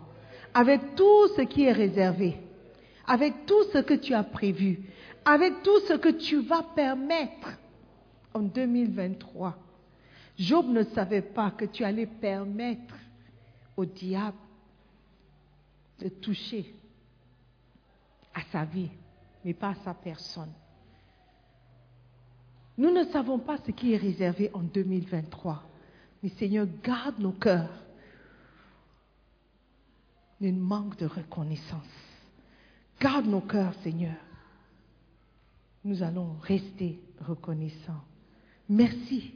Avec 0.52 0.94
tout 0.96 1.28
ce 1.34 1.40
qui 1.40 1.62
est 1.62 1.72
réservé, 1.72 2.36
avec 3.06 3.46
tout 3.46 3.62
ce 3.72 3.78
que 3.78 3.94
tu 3.94 4.12
as 4.12 4.22
prévu, 4.22 4.80
avec 5.24 5.62
tout 5.62 5.80
ce 5.88 5.94
que 5.94 6.10
tu 6.10 6.42
vas 6.42 6.62
permettre 6.74 7.56
en 8.34 8.40
2023. 8.40 9.56
Job 10.36 10.66
ne 10.68 10.82
savait 10.82 11.22
pas 11.22 11.52
que 11.52 11.64
tu 11.64 11.84
allais 11.84 12.04
permettre 12.04 12.96
au 13.78 13.86
diable 13.86 14.36
de 15.98 16.08
toucher 16.08 16.74
à 18.34 18.42
sa 18.52 18.64
vie, 18.64 18.90
mais 19.44 19.54
pas 19.54 19.70
à 19.70 19.74
sa 19.76 19.94
personne. 19.94 20.52
Nous 22.76 22.92
ne 22.92 23.04
savons 23.06 23.40
pas 23.40 23.58
ce 23.66 23.72
qui 23.72 23.92
est 23.92 23.96
réservé 23.96 24.50
en 24.54 24.62
2023. 24.62 25.64
Mais 26.22 26.28
Seigneur, 26.30 26.66
garde 26.82 27.18
nos 27.18 27.32
cœurs 27.32 27.70
d'un 30.40 30.52
manque 30.52 30.96
de 30.98 31.06
reconnaissance. 31.06 31.82
Garde 33.00 33.26
nos 33.26 33.40
cœurs, 33.40 33.74
Seigneur. 33.82 34.16
Nous 35.84 36.02
allons 36.02 36.36
rester 36.42 37.00
reconnaissants. 37.20 38.04
Merci 38.68 39.34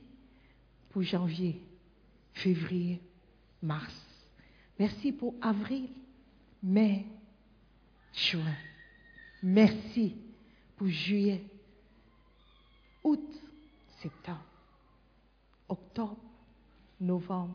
pour 0.90 1.02
janvier, 1.02 1.60
février, 2.34 3.00
mars. 3.62 3.94
Merci 4.78 5.12
pour 5.12 5.34
avril, 5.40 5.88
mai, 6.62 7.06
juin. 8.12 8.54
Merci 9.42 10.16
pour 10.76 10.86
juillet, 10.86 11.42
août, 13.02 13.42
septembre, 14.00 14.44
octobre, 15.68 16.16
novembre, 17.00 17.54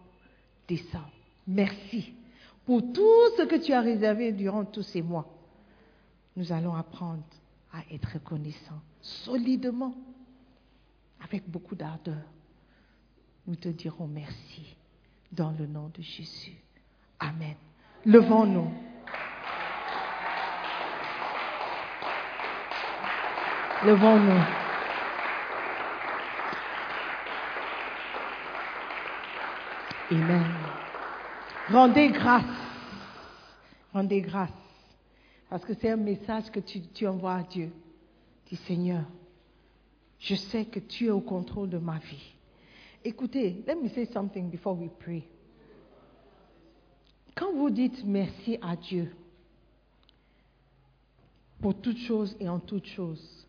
décembre. 0.67 1.11
Merci 1.47 2.13
pour 2.65 2.81
tout 2.91 3.37
ce 3.37 3.43
que 3.43 3.55
tu 3.55 3.71
as 3.71 3.81
réservé 3.81 4.33
durant 4.33 4.65
tous 4.65 4.83
ces 4.83 5.01
mois. 5.01 5.27
Nous 6.35 6.51
allons 6.51 6.75
apprendre 6.75 7.23
à 7.71 7.79
être 7.91 8.13
reconnaissants 8.13 8.81
solidement, 9.01 9.95
avec 11.21 11.49
beaucoup 11.49 11.75
d'ardeur. 11.75 12.23
Nous 13.47 13.55
te 13.55 13.69
dirons 13.69 14.07
merci 14.07 14.75
dans 15.31 15.51
le 15.51 15.65
nom 15.65 15.89
de 15.95 16.01
Jésus. 16.01 16.57
Amen. 17.19 17.55
Levons-nous. 18.05 18.86
Levons-nous. 23.87 24.43
Amen. 30.11 30.45
Rendez 31.69 32.09
grâce. 32.09 32.43
Rendez 33.93 34.19
grâce. 34.19 34.49
Parce 35.49 35.63
que 35.63 35.73
c'est 35.73 35.89
un 35.89 35.95
message 35.95 36.51
que 36.51 36.59
tu, 36.59 37.07
envoies 37.07 37.35
à 37.35 37.43
Dieu. 37.43 37.71
Dis 38.49 38.57
Seigneur, 38.57 39.05
je 40.19 40.35
sais 40.35 40.65
que 40.65 40.79
tu 40.79 41.05
es 41.05 41.11
au 41.11 41.21
contrôle 41.21 41.69
de 41.69 41.77
ma 41.77 41.97
vie. 41.99 42.33
Écoutez, 43.05 43.63
let 43.65 43.75
me 43.75 43.87
say 43.87 44.05
something 44.07 44.49
before 44.49 44.77
we 44.77 44.89
pray. 44.99 45.23
Quand 47.35 47.53
vous 47.53 47.69
dites 47.69 48.03
merci 48.03 48.57
à 48.61 48.75
Dieu 48.75 49.15
pour 51.61 51.73
toutes 51.79 51.99
choses 51.99 52.35
et 52.41 52.49
en 52.49 52.59
toutes 52.59 52.87
choses, 52.87 53.46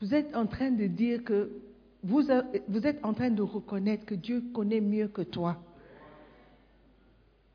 vous 0.00 0.14
êtes 0.14 0.34
en 0.34 0.46
train 0.46 0.70
de 0.70 0.86
dire 0.86 1.24
que 1.24 1.50
vous, 2.02 2.22
vous 2.68 2.86
êtes 2.86 3.04
en 3.04 3.14
train 3.14 3.30
de 3.30 3.42
reconnaître 3.42 4.06
que 4.06 4.14
Dieu 4.14 4.42
connaît 4.54 4.80
mieux 4.80 5.08
que 5.08 5.22
toi 5.22 5.58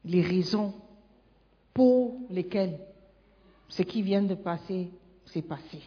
les 0.05 0.21
raisons 0.21 0.73
pour 1.73 2.17
lesquelles 2.29 2.77
ce 3.69 3.83
qui 3.83 4.01
vient 4.01 4.21
de 4.21 4.35
passer 4.35 4.91
s'est 5.25 5.41
passé. 5.41 5.81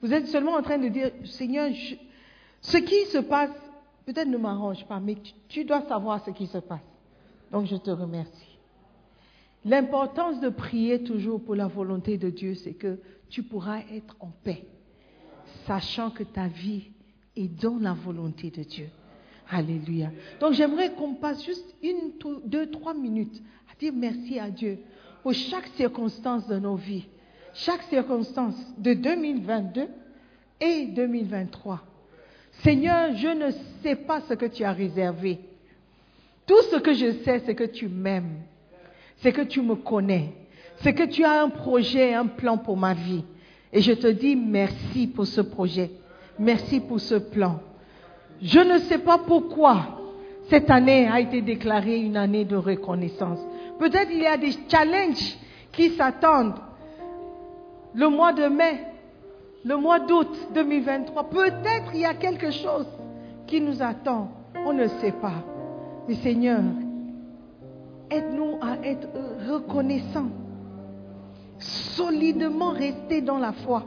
Vous 0.00 0.12
êtes 0.12 0.26
seulement 0.26 0.54
en 0.54 0.62
train 0.62 0.78
de 0.78 0.88
dire, 0.88 1.12
Seigneur, 1.24 1.70
ce 2.60 2.76
qui 2.78 3.04
se 3.06 3.18
passe 3.18 3.50
peut-être 4.04 4.28
ne 4.28 4.38
m'arrange 4.38 4.84
pas, 4.86 4.98
mais 4.98 5.16
tu, 5.48 5.64
dois 5.64 5.82
savoir 5.82 6.24
ce 6.24 6.30
qui 6.30 6.46
se 6.46 6.58
passe. 6.58 6.80
Donc 7.50 7.66
je 7.66 7.76
te 7.76 7.90
remercie. 7.90 8.58
L'importance 9.64 10.40
de 10.40 10.48
prier 10.48 11.04
toujours 11.04 11.40
pour 11.40 11.54
la 11.54 11.68
volonté 11.68 12.18
de 12.18 12.30
Dieu, 12.30 12.54
c'est 12.54 12.72
que 12.72 12.98
tu 13.28 13.44
pourras 13.44 13.80
être 13.92 14.16
en 14.18 14.32
paix, 14.42 14.64
sachant 15.66 16.10
que 16.10 16.22
ta 16.22 16.46
vie 16.46 16.84
est 17.36 17.48
dans 17.60 17.78
la 17.78 17.92
volonté 17.92 18.50
de 18.50 18.62
Dieu. 18.62 18.88
Alléluia. 19.50 20.10
Donc 20.40 20.52
j'aimerais 20.52 20.92
qu'on 20.92 21.14
passe 21.14 21.44
juste 21.44 21.74
une, 21.82 22.12
deux, 22.44 22.70
trois 22.70 22.94
minutes 22.94 23.42
à 23.70 23.78
dire 23.78 23.92
merci 23.94 24.38
à 24.38 24.50
Dieu 24.50 24.78
pour 25.22 25.34
chaque 25.34 25.68
circonstance 25.76 26.46
de 26.48 26.58
nos 26.58 26.76
vies, 26.76 27.06
chaque 27.54 27.82
circonstance 27.84 28.54
de 28.78 28.94
2022 28.94 29.88
et 30.60 30.86
2023. 30.86 31.82
Seigneur, 32.62 33.14
je 33.16 33.28
ne 33.28 33.50
sais 33.82 33.96
pas 33.96 34.20
ce 34.22 34.34
que 34.34 34.46
tu 34.46 34.64
as 34.64 34.72
réservé. 34.72 35.40
Tout 36.46 36.62
ce 36.70 36.76
que 36.76 36.92
je 36.92 37.12
sais, 37.24 37.42
c'est 37.44 37.54
que 37.54 37.64
tu 37.64 37.88
m'aimes, 37.88 38.40
c'est 39.18 39.32
que 39.32 39.42
tu 39.42 39.62
me 39.62 39.74
connais, 39.76 40.32
c'est 40.76 40.94
que 40.94 41.04
tu 41.04 41.24
as 41.24 41.42
un 41.42 41.48
projet, 41.48 42.14
un 42.14 42.26
plan 42.26 42.58
pour 42.58 42.76
ma 42.76 42.94
vie. 42.94 43.24
Et 43.72 43.80
je 43.80 43.92
te 43.92 44.06
dis 44.06 44.36
merci 44.36 45.06
pour 45.06 45.26
ce 45.26 45.40
projet, 45.40 45.90
merci 46.38 46.80
pour 46.80 47.00
ce 47.00 47.14
plan. 47.14 47.60
Je 48.40 48.60
ne 48.60 48.78
sais 48.78 48.98
pas 48.98 49.18
pourquoi 49.18 49.98
cette 50.48 50.70
année 50.70 51.08
a 51.08 51.20
été 51.20 51.40
déclarée 51.40 51.98
une 51.98 52.16
année 52.16 52.44
de 52.44 52.56
reconnaissance. 52.56 53.38
Peut-être 53.78 54.10
il 54.12 54.22
y 54.22 54.26
a 54.26 54.36
des 54.36 54.52
challenges 54.68 55.38
qui 55.70 55.90
s'attendent. 55.90 56.58
Le 57.94 58.08
mois 58.08 58.32
de 58.32 58.46
mai, 58.46 58.84
le 59.64 59.76
mois 59.76 60.00
d'août 60.00 60.28
2023, 60.54 61.30
peut-être 61.30 61.94
il 61.94 62.00
y 62.00 62.04
a 62.04 62.14
quelque 62.14 62.50
chose 62.50 62.86
qui 63.46 63.60
nous 63.60 63.82
attend. 63.82 64.30
On 64.66 64.72
ne 64.72 64.86
sait 64.88 65.12
pas. 65.12 65.44
Mais 66.08 66.14
Seigneur, 66.16 66.60
aide-nous 68.10 68.58
à 68.60 68.84
être 68.84 69.08
reconnaissants, 69.48 70.30
solidement 71.62 72.70
rester 72.70 73.20
dans 73.20 73.38
la 73.38 73.52
foi. 73.52 73.84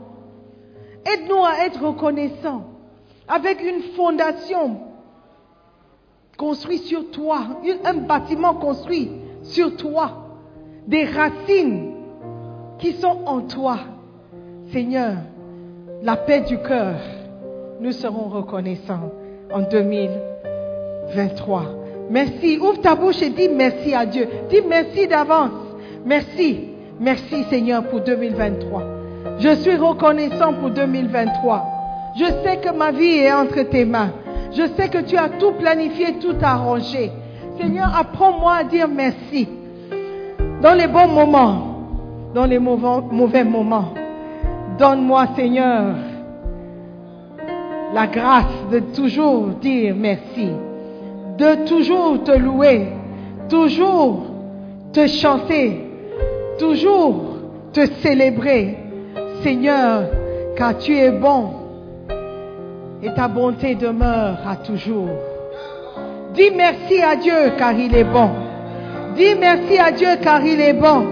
Aide-nous 1.04 1.44
à 1.44 1.66
être 1.66 1.84
reconnaissants 1.84 2.64
avec 3.28 3.62
une 3.62 3.82
fondation 3.94 4.80
construite 6.36 6.84
sur 6.84 7.10
toi, 7.10 7.40
un 7.84 7.94
bâtiment 7.94 8.54
construit 8.54 9.10
sur 9.42 9.76
toi, 9.76 10.28
des 10.86 11.04
racines 11.04 11.92
qui 12.78 12.92
sont 12.94 13.18
en 13.26 13.42
toi. 13.42 13.78
Seigneur, 14.72 15.16
la 16.02 16.16
paix 16.16 16.40
du 16.40 16.58
cœur, 16.58 16.96
nous 17.80 17.92
serons 17.92 18.28
reconnaissants 18.28 19.12
en 19.52 19.62
2023. 19.62 21.64
Merci. 22.10 22.58
Ouvre 22.58 22.80
ta 22.80 22.94
bouche 22.94 23.22
et 23.22 23.30
dis 23.30 23.48
merci 23.48 23.94
à 23.94 24.06
Dieu. 24.06 24.28
Dis 24.48 24.62
merci 24.68 25.08
d'avance. 25.08 25.50
Merci. 26.04 26.75
Merci 26.98 27.44
Seigneur 27.50 27.84
pour 27.84 28.00
2023. 28.00 28.82
Je 29.38 29.54
suis 29.56 29.76
reconnaissant 29.76 30.54
pour 30.54 30.70
2023. 30.70 31.64
Je 32.18 32.24
sais 32.24 32.56
que 32.56 32.74
ma 32.74 32.90
vie 32.90 33.18
est 33.18 33.32
entre 33.32 33.62
tes 33.62 33.84
mains. 33.84 34.12
Je 34.52 34.66
sais 34.76 34.88
que 34.88 35.02
tu 35.02 35.16
as 35.18 35.28
tout 35.28 35.52
planifié, 35.52 36.14
tout 36.14 36.36
arrangé. 36.40 37.10
Seigneur, 37.60 37.94
apprends-moi 37.94 38.54
à 38.54 38.64
dire 38.64 38.88
merci. 38.88 39.46
Dans 40.62 40.72
les 40.72 40.86
bons 40.86 41.08
moments, 41.08 41.76
dans 42.34 42.46
les 42.46 42.58
mauvais, 42.58 43.44
moments. 43.44 43.92
Donne-moi, 44.78 45.26
Seigneur, 45.36 45.94
la 47.92 48.06
grâce 48.06 48.68
de 48.72 48.78
toujours 48.94 49.48
dire 49.60 49.94
merci, 49.96 50.48
de 51.36 51.66
toujours 51.66 52.24
te 52.24 52.32
louer, 52.32 52.88
toujours 53.50 54.22
te 54.92 55.06
chanter, 55.06 55.85
toujours 56.58 57.36
te 57.72 57.86
célébrer, 58.02 58.76
Seigneur, 59.42 60.04
car 60.56 60.78
tu 60.78 60.96
es 60.96 61.10
bon 61.10 61.50
et 63.02 63.12
ta 63.14 63.28
bonté 63.28 63.74
demeure 63.74 64.38
à 64.46 64.56
toujours. 64.56 65.10
Dis 66.34 66.50
merci 66.54 67.02
à 67.02 67.16
Dieu 67.16 67.52
car 67.58 67.72
il 67.72 67.94
est 67.94 68.04
bon. 68.04 68.30
Dis 69.16 69.34
merci 69.38 69.78
à 69.78 69.90
Dieu 69.90 70.08
car 70.22 70.44
il 70.44 70.60
est 70.60 70.74
bon. 70.74 71.06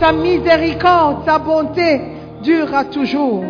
Sa 0.00 0.12
miséricorde, 0.12 1.24
sa 1.24 1.38
bonté 1.38 2.00
dure 2.42 2.74
à 2.74 2.84
toujours. 2.84 3.44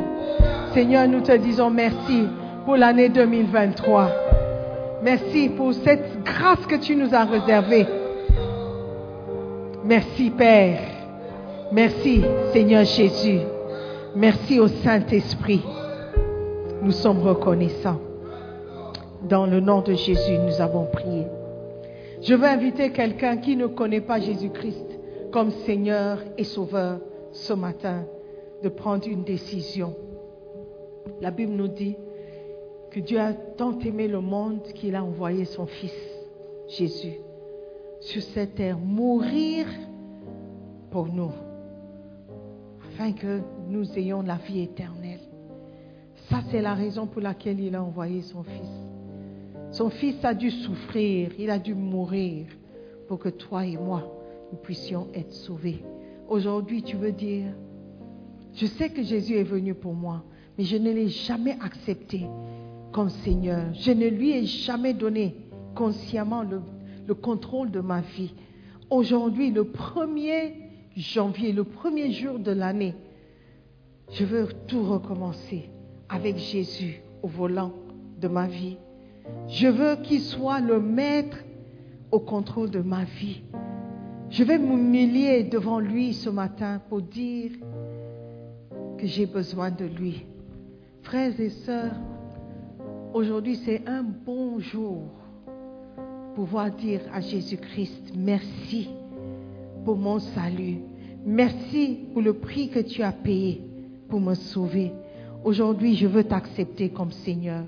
Seigneur, 0.72 1.08
nous 1.08 1.20
te 1.20 1.32
disons 1.32 1.70
merci 1.70 2.28
pour 2.64 2.76
l'année 2.76 3.08
2023. 3.08 4.10
Merci 5.02 5.48
pour 5.48 5.72
cette 5.72 6.22
grâce 6.24 6.66
que 6.66 6.76
tu 6.76 6.96
nous 6.96 7.14
as 7.14 7.24
réservée. 7.24 7.86
Merci 9.84 10.30
Père. 10.30 10.95
Merci 11.72 12.22
Seigneur 12.52 12.84
Jésus. 12.84 13.40
Merci 14.14 14.60
au 14.60 14.68
Saint-Esprit. 14.68 15.62
Nous 16.82 16.92
sommes 16.92 17.20
reconnaissants. 17.20 18.00
Dans 19.28 19.46
le 19.46 19.58
nom 19.58 19.80
de 19.80 19.94
Jésus, 19.94 20.38
nous 20.38 20.60
avons 20.60 20.86
prié. 20.86 21.26
Je 22.22 22.34
veux 22.34 22.46
inviter 22.46 22.92
quelqu'un 22.92 23.38
qui 23.38 23.56
ne 23.56 23.66
connaît 23.66 24.00
pas 24.00 24.20
Jésus-Christ 24.20 25.00
comme 25.32 25.50
Seigneur 25.50 26.18
et 26.38 26.44
Sauveur 26.44 27.00
ce 27.32 27.52
matin 27.52 28.04
de 28.62 28.68
prendre 28.68 29.06
une 29.08 29.24
décision. 29.24 29.94
La 31.20 31.30
Bible 31.30 31.52
nous 31.52 31.68
dit 31.68 31.96
que 32.90 33.00
Dieu 33.00 33.18
a 33.18 33.32
tant 33.32 33.78
aimé 33.80 34.06
le 34.06 34.20
monde 34.20 34.62
qu'il 34.74 34.94
a 34.94 35.02
envoyé 35.02 35.44
son 35.44 35.66
Fils, 35.66 35.92
Jésus, 36.68 37.18
sur 38.00 38.22
cette 38.22 38.54
terre, 38.54 38.78
mourir 38.78 39.66
pour 40.90 41.06
nous, 41.08 41.32
afin 42.96 43.12
que 43.12 43.42
nous 43.68 43.92
ayons 43.98 44.22
la 44.22 44.36
vie 44.36 44.60
éternelle. 44.60 45.20
Ça, 46.30 46.38
c'est 46.50 46.62
la 46.62 46.72
raison 46.72 47.06
pour 47.06 47.20
laquelle 47.20 47.60
il 47.60 47.74
a 47.74 47.82
envoyé 47.82 48.22
son 48.22 48.42
Fils. 48.42 48.70
Son 49.70 49.90
Fils 49.90 50.24
a 50.24 50.32
dû 50.32 50.50
souffrir, 50.50 51.30
il 51.38 51.50
a 51.50 51.58
dû 51.58 51.74
mourir 51.74 52.46
pour 53.06 53.18
que 53.18 53.28
toi 53.28 53.66
et 53.66 53.76
moi, 53.76 54.02
nous 54.50 54.58
puissions 54.58 55.08
être 55.14 55.32
sauvés. 55.32 55.82
Aujourd'hui, 56.28 56.82
tu 56.82 56.96
veux 56.96 57.12
dire, 57.12 57.52
je 58.54 58.64
sais 58.64 58.88
que 58.88 59.02
Jésus 59.02 59.34
est 59.34 59.44
venu 59.44 59.74
pour 59.74 59.92
moi, 59.92 60.24
mais 60.56 60.64
je 60.64 60.78
ne 60.78 60.90
l'ai 60.90 61.08
jamais 61.08 61.58
accepté 61.60 62.26
comme 62.92 63.10
Seigneur. 63.10 63.74
Je 63.74 63.92
ne 63.92 64.06
lui 64.06 64.30
ai 64.30 64.46
jamais 64.46 64.94
donné 64.94 65.36
consciemment 65.74 66.42
le, 66.42 66.62
le 67.06 67.14
contrôle 67.14 67.70
de 67.70 67.80
ma 67.80 68.00
vie. 68.00 68.32
Aujourd'hui, 68.88 69.50
le 69.50 69.64
1er 69.64 70.65
janvier, 70.96 71.52
le 71.52 71.64
premier 71.64 72.10
jour 72.10 72.38
de 72.38 72.52
l'année, 72.52 72.94
je 74.12 74.24
veux 74.24 74.48
tout 74.66 74.82
recommencer 74.82 75.68
avec 76.08 76.36
Jésus 76.38 77.00
au 77.22 77.28
volant 77.28 77.72
de 78.20 78.28
ma 78.28 78.46
vie. 78.46 78.78
Je 79.48 79.66
veux 79.66 79.96
qu'il 79.96 80.20
soit 80.20 80.60
le 80.60 80.80
maître 80.80 81.38
au 82.10 82.20
contrôle 82.20 82.70
de 82.70 82.80
ma 82.80 83.04
vie. 83.04 83.42
Je 84.30 84.42
vais 84.44 84.58
m'humilier 84.58 85.44
devant 85.44 85.80
lui 85.80 86.14
ce 86.14 86.30
matin 86.30 86.80
pour 86.88 87.02
dire 87.02 87.52
que 88.98 89.06
j'ai 89.06 89.26
besoin 89.26 89.70
de 89.70 89.84
lui. 89.84 90.24
Frères 91.02 91.38
et 91.38 91.50
sœurs, 91.50 91.94
aujourd'hui 93.12 93.56
c'est 93.56 93.86
un 93.86 94.02
bon 94.02 94.58
jour 94.58 95.02
pour 96.34 96.46
pouvoir 96.46 96.70
dire 96.70 97.00
à 97.12 97.20
Jésus-Christ 97.20 98.12
merci 98.16 98.88
pour 99.86 99.96
mon 99.96 100.18
salut. 100.18 100.78
Merci 101.24 102.00
pour 102.12 102.20
le 102.20 102.32
prix 102.32 102.70
que 102.70 102.80
tu 102.80 103.04
as 103.04 103.12
payé 103.12 103.62
pour 104.08 104.20
me 104.20 104.34
sauver. 104.34 104.90
Aujourd'hui, 105.44 105.94
je 105.94 106.08
veux 106.08 106.24
t'accepter 106.24 106.88
comme 106.88 107.12
Seigneur. 107.12 107.62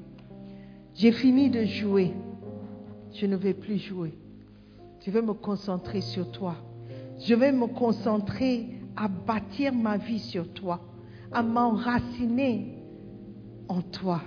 J'ai 0.97 1.12
fini 1.12 1.49
de 1.49 1.62
jouer. 1.64 2.11
Je 3.14 3.25
ne 3.25 3.37
vais 3.37 3.55
plus 3.55 3.79
jouer. 3.79 4.14
Je 5.07 5.12
vais 5.12 5.23
me 5.23 5.33
concentrer 5.33 6.01
sur 6.01 6.29
toi. 6.33 6.57
Je 7.21 7.37
vais 7.37 7.53
me 7.53 7.69
concentrer 7.69 8.66
à 8.97 9.07
bâtir 9.07 9.73
ma 9.73 9.97
vie 9.97 10.19
sur 10.19 10.53
toi, 10.53 10.81
à 11.31 11.45
m'enraciner 11.45 12.83
en 13.69 13.81
toi. 13.81 14.23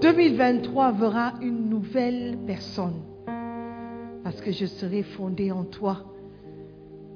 2023 0.00 0.92
verra 0.92 1.34
une 1.42 1.68
nouvelle 1.68 2.38
personne 2.46 3.02
parce 4.22 4.40
que 4.40 4.50
je 4.50 4.64
serai 4.64 5.02
fondée 5.02 5.52
en 5.52 5.64
toi. 5.64 6.13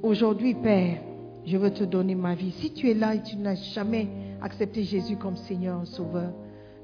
Aujourd'hui, 0.03 0.55
Père, 0.55 0.99
je 1.45 1.57
veux 1.57 1.73
te 1.73 1.83
donner 1.83 2.15
ma 2.15 2.37
vie. 2.37 2.53
Si 2.53 2.73
tu 2.73 2.89
es 2.89 2.95
là 2.95 3.17
et 3.17 3.23
tu 3.23 3.37
n'as 3.37 3.57
jamais 3.57 4.07
accepté 4.41 4.85
Jésus 4.85 5.17
comme 5.17 5.37
Seigneur 5.37 5.85
Sauveur, 5.87 6.31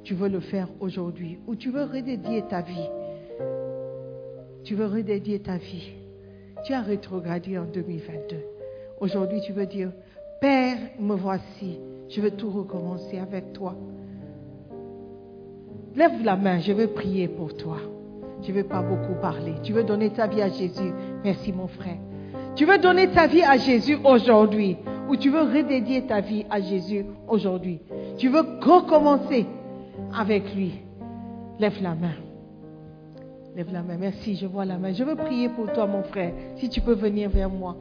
tu 0.03 0.15
veux 0.15 0.29
le 0.29 0.41
faire 0.41 0.69
aujourd'hui 0.81 1.39
ou 1.47 1.55
tu 1.55 1.71
veux 1.71 1.85
redédier 1.85 2.43
ta 2.49 2.61
vie. 2.62 2.89
Tu 4.65 4.75
veux 4.75 4.87
redédier 4.87 5.39
ta 5.39 5.59
vie. 5.59 5.93
Tu 6.65 6.73
as 6.73 6.81
rétrogradé 6.81 7.57
en 7.57 7.67
2022. 7.67 8.37
Aujourd'hui, 9.01 9.41
tu 9.43 9.53
veux 9.53 9.67
dire, 9.67 9.93
Père, 10.41 10.77
me 10.99 11.15
voici. 11.15 11.79
Je 12.09 12.21
veux 12.21 12.33
tout 12.33 12.51
recommencer 12.51 13.19
avec 13.19 13.53
toi. 13.53 13.77
Lève 15.95 16.25
la 16.25 16.35
main, 16.35 16.59
je 16.59 16.73
veux 16.73 16.89
prier 16.89 17.29
pour 17.29 17.57
toi. 17.57 17.79
Je 18.43 18.51
ne 18.51 18.57
veux 18.57 18.65
pas 18.65 18.83
beaucoup 18.83 19.15
parler. 19.21 19.55
Tu 19.62 19.73
veux 19.73 19.85
donner 19.85 20.11
ta 20.11 20.27
vie 20.27 20.43
à 20.43 20.49
Jésus. 20.49 20.93
Merci 21.23 21.53
mon 21.53 21.69
frère. 21.69 21.99
Tu 22.57 22.64
veux 22.64 22.78
donner 22.78 23.09
ta 23.09 23.26
vie 23.26 23.42
à 23.42 23.57
Jésus 23.57 23.98
aujourd'hui 24.05 24.76
ou 25.09 25.16
tu 25.16 25.30
veux 25.30 25.42
redédier 25.42 26.07
ta 26.07 26.20
vie 26.20 26.46
à 26.50 26.61
Jésus 26.61 27.05
aujourd'hui. 27.28 27.80
Tu 28.16 28.28
veux 28.28 28.44
recommencer 28.61 29.46
avec 30.16 30.55
lui. 30.55 30.72
Lève 31.59 31.82
la 31.82 31.94
main. 31.94 32.14
Lève 33.57 33.72
la 33.72 33.82
main. 33.82 33.96
Merci, 33.98 34.36
je 34.36 34.46
vois 34.46 34.64
la 34.64 34.78
main. 34.78 34.92
Je 34.92 35.05
veux 35.05 35.14
prier 35.14 35.48
pour 35.48 35.72
toi, 35.72 35.86
mon 35.86 36.02
frère. 36.05 36.32
Si 36.57 36.68
tu 36.68 36.80
peux 36.80 36.94
venir 36.94 37.30
vers 37.30 37.50
moi, 37.50 37.76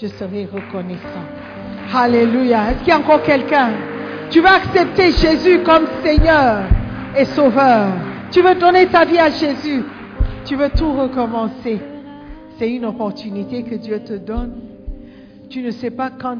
je 0.00 0.06
serai 0.06 0.44
reconnaissant. 0.46 1.26
Alléluia. 1.94 2.70
Est-ce 2.70 2.78
qu'il 2.80 2.88
y 2.88 2.92
a 2.92 2.98
encore 2.98 3.22
quelqu'un? 3.22 3.70
Tu 4.30 4.40
veux 4.40 4.46
accepter 4.46 5.10
Jésus 5.12 5.62
comme 5.62 5.86
Seigneur 6.04 6.64
et 7.16 7.24
Sauveur. 7.24 7.88
Tu 8.30 8.42
veux 8.42 8.54
donner 8.54 8.86
ta 8.86 9.04
vie 9.04 9.18
à 9.18 9.30
Jésus. 9.30 9.82
Tu 10.44 10.54
veux 10.54 10.70
tout 10.70 10.92
recommencer. 10.92 11.80
C'est 12.58 12.74
une 12.74 12.84
opportunité 12.84 13.62
que 13.62 13.76
Dieu 13.76 14.00
te 14.00 14.14
donne. 14.14 14.54
Tu 15.48 15.62
ne 15.62 15.70
sais 15.70 15.92
pas 15.92 16.10
quand 16.10 16.38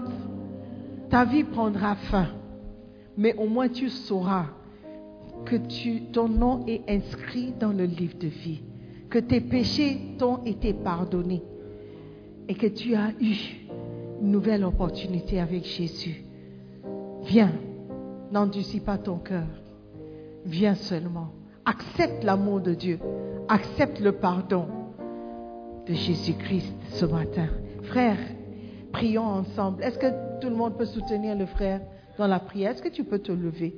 ta 1.10 1.24
vie 1.24 1.44
prendra 1.44 1.94
fin, 1.94 2.26
mais 3.16 3.34
au 3.36 3.46
moins 3.46 3.68
tu 3.68 3.88
sauras 3.88 4.46
que 5.44 5.56
ton 6.12 6.28
nom 6.28 6.66
est 6.66 6.82
inscrit 6.90 7.54
dans 7.58 7.72
le 7.72 7.84
livre 7.84 8.18
de 8.18 8.26
vie, 8.26 8.60
que 9.08 9.20
tes 9.20 9.40
péchés 9.40 10.16
t'ont 10.18 10.44
été 10.44 10.74
pardonnés 10.74 11.42
et 12.48 12.54
que 12.54 12.66
tu 12.66 12.96
as 12.96 13.12
eu 13.20 13.36
une 14.20 14.32
nouvelle 14.32 14.64
opportunité 14.64 15.40
avec 15.40 15.64
Jésus. 15.64 16.24
Viens, 17.22 17.52
n'endurcis 18.32 18.80
pas 18.80 18.98
ton 18.98 19.18
cœur. 19.18 19.46
Viens 20.44 20.74
seulement. 20.74 21.28
Accepte 21.64 22.24
l'amour 22.24 22.60
de 22.60 22.74
Dieu. 22.74 22.98
Accepte 23.48 24.00
le 24.00 24.12
pardon 24.12 24.66
de 25.88 25.94
Jésus-Christ 25.94 26.74
ce 26.90 27.06
matin. 27.06 27.48
Frère, 27.84 28.18
prions 28.92 29.24
ensemble. 29.24 29.82
Est-ce 29.82 29.98
que 29.98 30.40
tout 30.40 30.48
le 30.48 30.56
monde 30.56 30.76
peut 30.76 30.84
soutenir 30.84 31.36
le 31.36 31.46
frère 31.46 31.80
dans 32.18 32.26
la 32.26 32.38
prière? 32.38 32.72
Est-ce 32.72 32.82
que 32.82 32.88
tu 32.88 33.04
peux 33.04 33.18
te 33.18 33.32
lever? 33.32 33.74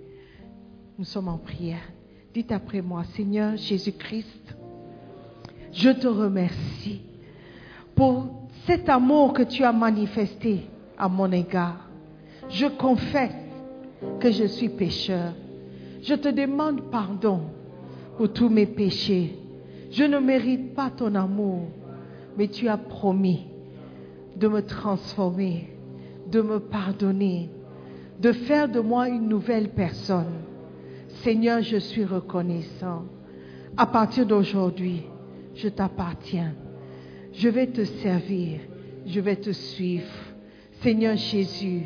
Nous 0.98 1.04
sommes 1.04 1.28
en 1.28 1.38
prière. 1.38 1.82
Dites 2.34 2.52
après 2.52 2.82
moi, 2.82 3.04
Seigneur 3.14 3.56
Jésus-Christ, 3.56 4.56
je 5.72 5.90
te 5.90 6.06
remercie 6.06 7.02
pour 7.94 8.26
cet 8.66 8.88
amour 8.88 9.32
que 9.32 9.42
tu 9.42 9.64
as 9.64 9.72
manifesté 9.72 10.62
à 10.98 11.08
mon 11.08 11.30
égard. 11.32 11.88
Je 12.48 12.66
confesse 12.66 13.34
que 14.18 14.30
je 14.30 14.44
suis 14.44 14.68
pécheur. 14.68 15.32
Je 16.02 16.14
te 16.14 16.28
demande 16.28 16.90
pardon 16.90 17.40
pour 18.16 18.32
tous 18.32 18.48
mes 18.48 18.66
péchés. 18.66 19.36
Je 19.90 20.04
ne 20.04 20.18
mérite 20.18 20.74
pas 20.74 20.90
ton 20.90 21.14
amour, 21.14 21.68
mais 22.36 22.48
tu 22.48 22.68
as 22.68 22.76
promis 22.76 23.46
de 24.36 24.48
me 24.48 24.62
transformer, 24.62 25.68
de 26.30 26.40
me 26.40 26.60
pardonner, 26.60 27.50
de 28.20 28.32
faire 28.32 28.68
de 28.68 28.80
moi 28.80 29.08
une 29.08 29.28
nouvelle 29.28 29.70
personne. 29.70 30.42
Seigneur, 31.22 31.62
je 31.62 31.76
suis 31.76 32.04
reconnaissant. 32.04 33.04
À 33.76 33.86
partir 33.86 34.26
d'aujourd'hui, 34.26 35.02
je 35.54 35.68
t'appartiens. 35.68 36.54
Je 37.32 37.48
vais 37.48 37.66
te 37.66 37.84
servir. 37.84 38.60
Je 39.06 39.20
vais 39.20 39.36
te 39.36 39.50
suivre. 39.50 40.12
Seigneur 40.82 41.16
Jésus, 41.16 41.82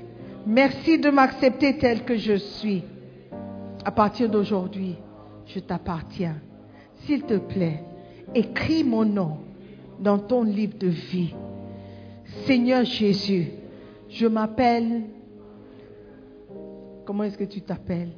merci 0.46 0.98
de 0.98 1.10
m'accepter 1.10 1.78
tel 1.78 2.04
que 2.04 2.16
je 2.16 2.34
suis. 2.34 2.82
À 3.84 3.90
partir 3.90 4.28
d'aujourd'hui, 4.28 4.96
je 5.46 5.60
t'appartiens. 5.60 6.36
S'il 7.04 7.22
te 7.22 7.36
plaît, 7.38 7.82
écris 8.34 8.84
mon 8.84 9.04
nom 9.04 9.38
dans 10.00 10.18
ton 10.18 10.42
livre 10.42 10.76
de 10.78 10.88
vie. 10.88 11.34
Seigneur 12.46 12.84
Jésus, 12.84 13.48
je 14.08 14.26
m'appelle... 14.26 15.02
Comment 17.04 17.24
est-ce 17.24 17.36
que 17.36 17.44
tu 17.44 17.60
t'appelles? 17.60 18.12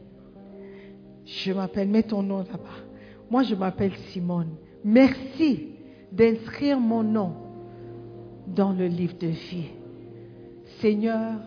Je 1.24 1.52
m'appelle, 1.52 1.88
mets 1.88 2.04
ton 2.04 2.22
nom 2.22 2.38
là-bas. 2.38 2.84
Moi, 3.30 3.42
je 3.42 3.56
m'appelle 3.56 3.92
Simone. 4.10 4.50
Merci 4.84 5.70
d'inscrire 6.12 6.78
mon 6.78 7.02
nom 7.02 7.32
dans 8.46 8.72
le 8.72 8.86
livre 8.86 9.18
de 9.18 9.26
vie. 9.26 9.70
Seigneur, 10.80 11.40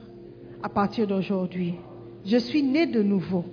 à 0.61 0.67
partir 0.67 1.07
d'aujourd'hui, 1.07 1.75
je 2.25 2.37
suis 2.37 2.61
né 2.61 2.87
de 2.87 3.01
nouveau. 3.01 3.45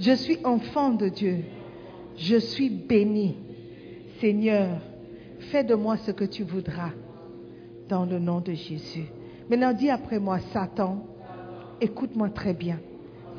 Je 0.00 0.12
suis 0.12 0.38
enfant 0.44 0.94
de 0.94 1.08
Dieu. 1.08 1.44
Je 2.16 2.36
suis 2.36 2.70
béni. 2.70 3.36
Seigneur, 4.20 4.80
fais 5.38 5.64
de 5.64 5.74
moi 5.74 5.96
ce 5.96 6.10
que 6.10 6.24
tu 6.24 6.42
voudras 6.42 6.90
dans 7.88 8.04
le 8.04 8.18
nom 8.18 8.40
de 8.40 8.52
Jésus. 8.52 9.06
Maintenant, 9.48 9.72
dis 9.72 9.90
après 9.90 10.18
moi, 10.18 10.38
Satan, 10.52 11.06
écoute-moi 11.80 12.28
très 12.30 12.52
bien. 12.52 12.78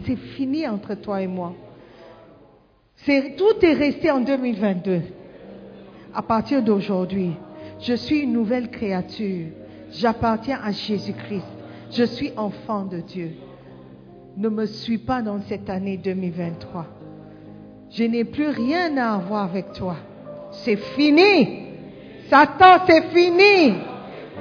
C'est 0.06 0.16
fini 0.16 0.68
entre 0.68 0.96
toi 0.96 1.22
et 1.22 1.28
moi. 1.28 1.54
C'est, 2.96 3.36
tout 3.38 3.64
est 3.64 3.74
resté 3.74 4.12
en 4.12 4.22
2022. 4.22 5.02
À 6.14 6.22
partir 6.22 6.64
d'aujourd'hui, 6.64 7.32
je 7.80 7.94
suis 7.94 8.20
une 8.20 8.34
nouvelle 8.34 8.70
créature. 8.72 9.48
J'appartiens 9.92 10.60
à 10.64 10.72
Jésus-Christ. 10.72 11.46
Je 11.92 12.04
suis 12.04 12.32
enfant 12.36 12.86
de 12.86 13.00
Dieu. 13.00 13.32
Ne 14.38 14.50
me 14.50 14.66
suis 14.66 14.98
pas 14.98 15.22
dans 15.22 15.42
cette 15.42 15.70
année 15.70 15.98
2023. 15.98 16.86
Je 17.92 18.04
n'ai 18.04 18.24
plus 18.24 18.48
rien 18.50 18.98
à 18.98 19.16
avoir 19.16 19.46
avec 19.46 19.74
toi. 19.74 19.96
C'est 20.52 20.78
fini. 20.78 21.69
Satan, 22.30 22.84
c'est 22.86 23.10
fini. 23.10 23.74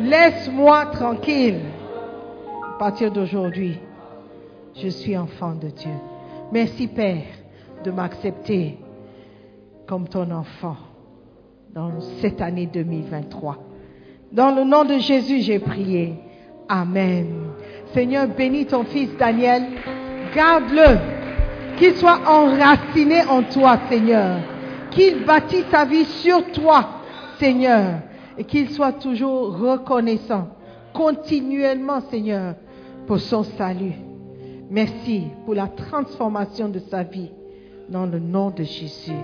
Laisse-moi 0.00 0.86
tranquille. 0.86 1.60
À 2.74 2.78
partir 2.78 3.10
d'aujourd'hui, 3.10 3.78
je 4.76 4.88
suis 4.88 5.16
enfant 5.16 5.54
de 5.54 5.68
Dieu. 5.68 5.94
Merci 6.52 6.86
Père 6.86 7.24
de 7.84 7.90
m'accepter 7.90 8.78
comme 9.86 10.06
ton 10.06 10.30
enfant 10.30 10.76
dans 11.74 12.00
cette 12.20 12.42
année 12.42 12.66
2023. 12.66 13.56
Dans 14.32 14.54
le 14.54 14.64
nom 14.64 14.84
de 14.84 14.98
Jésus, 14.98 15.40
j'ai 15.40 15.58
prié. 15.58 16.14
Amen. 16.68 17.26
Seigneur, 17.94 18.28
bénis 18.28 18.66
ton 18.66 18.84
fils 18.84 19.08
Daniel. 19.18 19.62
Garde-le. 20.34 20.98
Qu'il 21.78 21.94
soit 21.96 22.20
enraciné 22.26 23.24
en 23.24 23.42
toi, 23.44 23.78
Seigneur. 23.88 24.40
Qu'il 24.90 25.24
bâtisse 25.24 25.64
sa 25.70 25.86
vie 25.86 26.04
sur 26.04 26.44
toi, 26.52 26.97
Seigneur. 27.38 28.00
Et 28.36 28.44
qu'il 28.44 28.70
soit 28.70 28.92
toujours 28.92 29.58
reconnaissant, 29.58 30.48
continuellement, 30.92 32.00
Seigneur, 32.02 32.54
pour 33.06 33.18
son 33.18 33.42
salut. 33.42 33.94
Merci 34.70 35.24
pour 35.44 35.54
la 35.54 35.66
transformation 35.66 36.68
de 36.68 36.78
sa 36.78 37.02
vie. 37.02 37.30
Dans 37.88 38.06
le 38.06 38.18
nom 38.18 38.50
de 38.50 38.64
Jésus. 38.64 39.16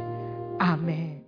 Amen. 0.58 1.20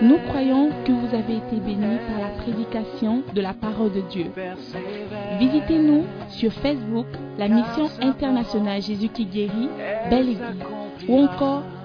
Nous 0.00 0.18
croyons 0.28 0.70
que 0.84 0.92
vous 0.92 1.14
avez 1.14 1.38
été 1.38 1.56
bénis 1.56 1.98
par 2.08 2.20
la 2.20 2.28
prédication 2.42 3.22
de 3.34 3.40
la 3.40 3.52
parole 3.52 3.90
de 3.92 4.02
Dieu. 4.02 4.26
Visitez-nous 5.40 6.04
sur 6.28 6.52
Facebook, 6.52 7.06
la 7.36 7.48
mission 7.48 7.88
internationale 8.00 8.80
Jésus 8.80 9.08
qui 9.08 9.24
guérit, 9.24 9.68
Belle 10.08 10.28
Église. 10.28 11.08
Ou 11.08 11.22
encore, 11.22 11.62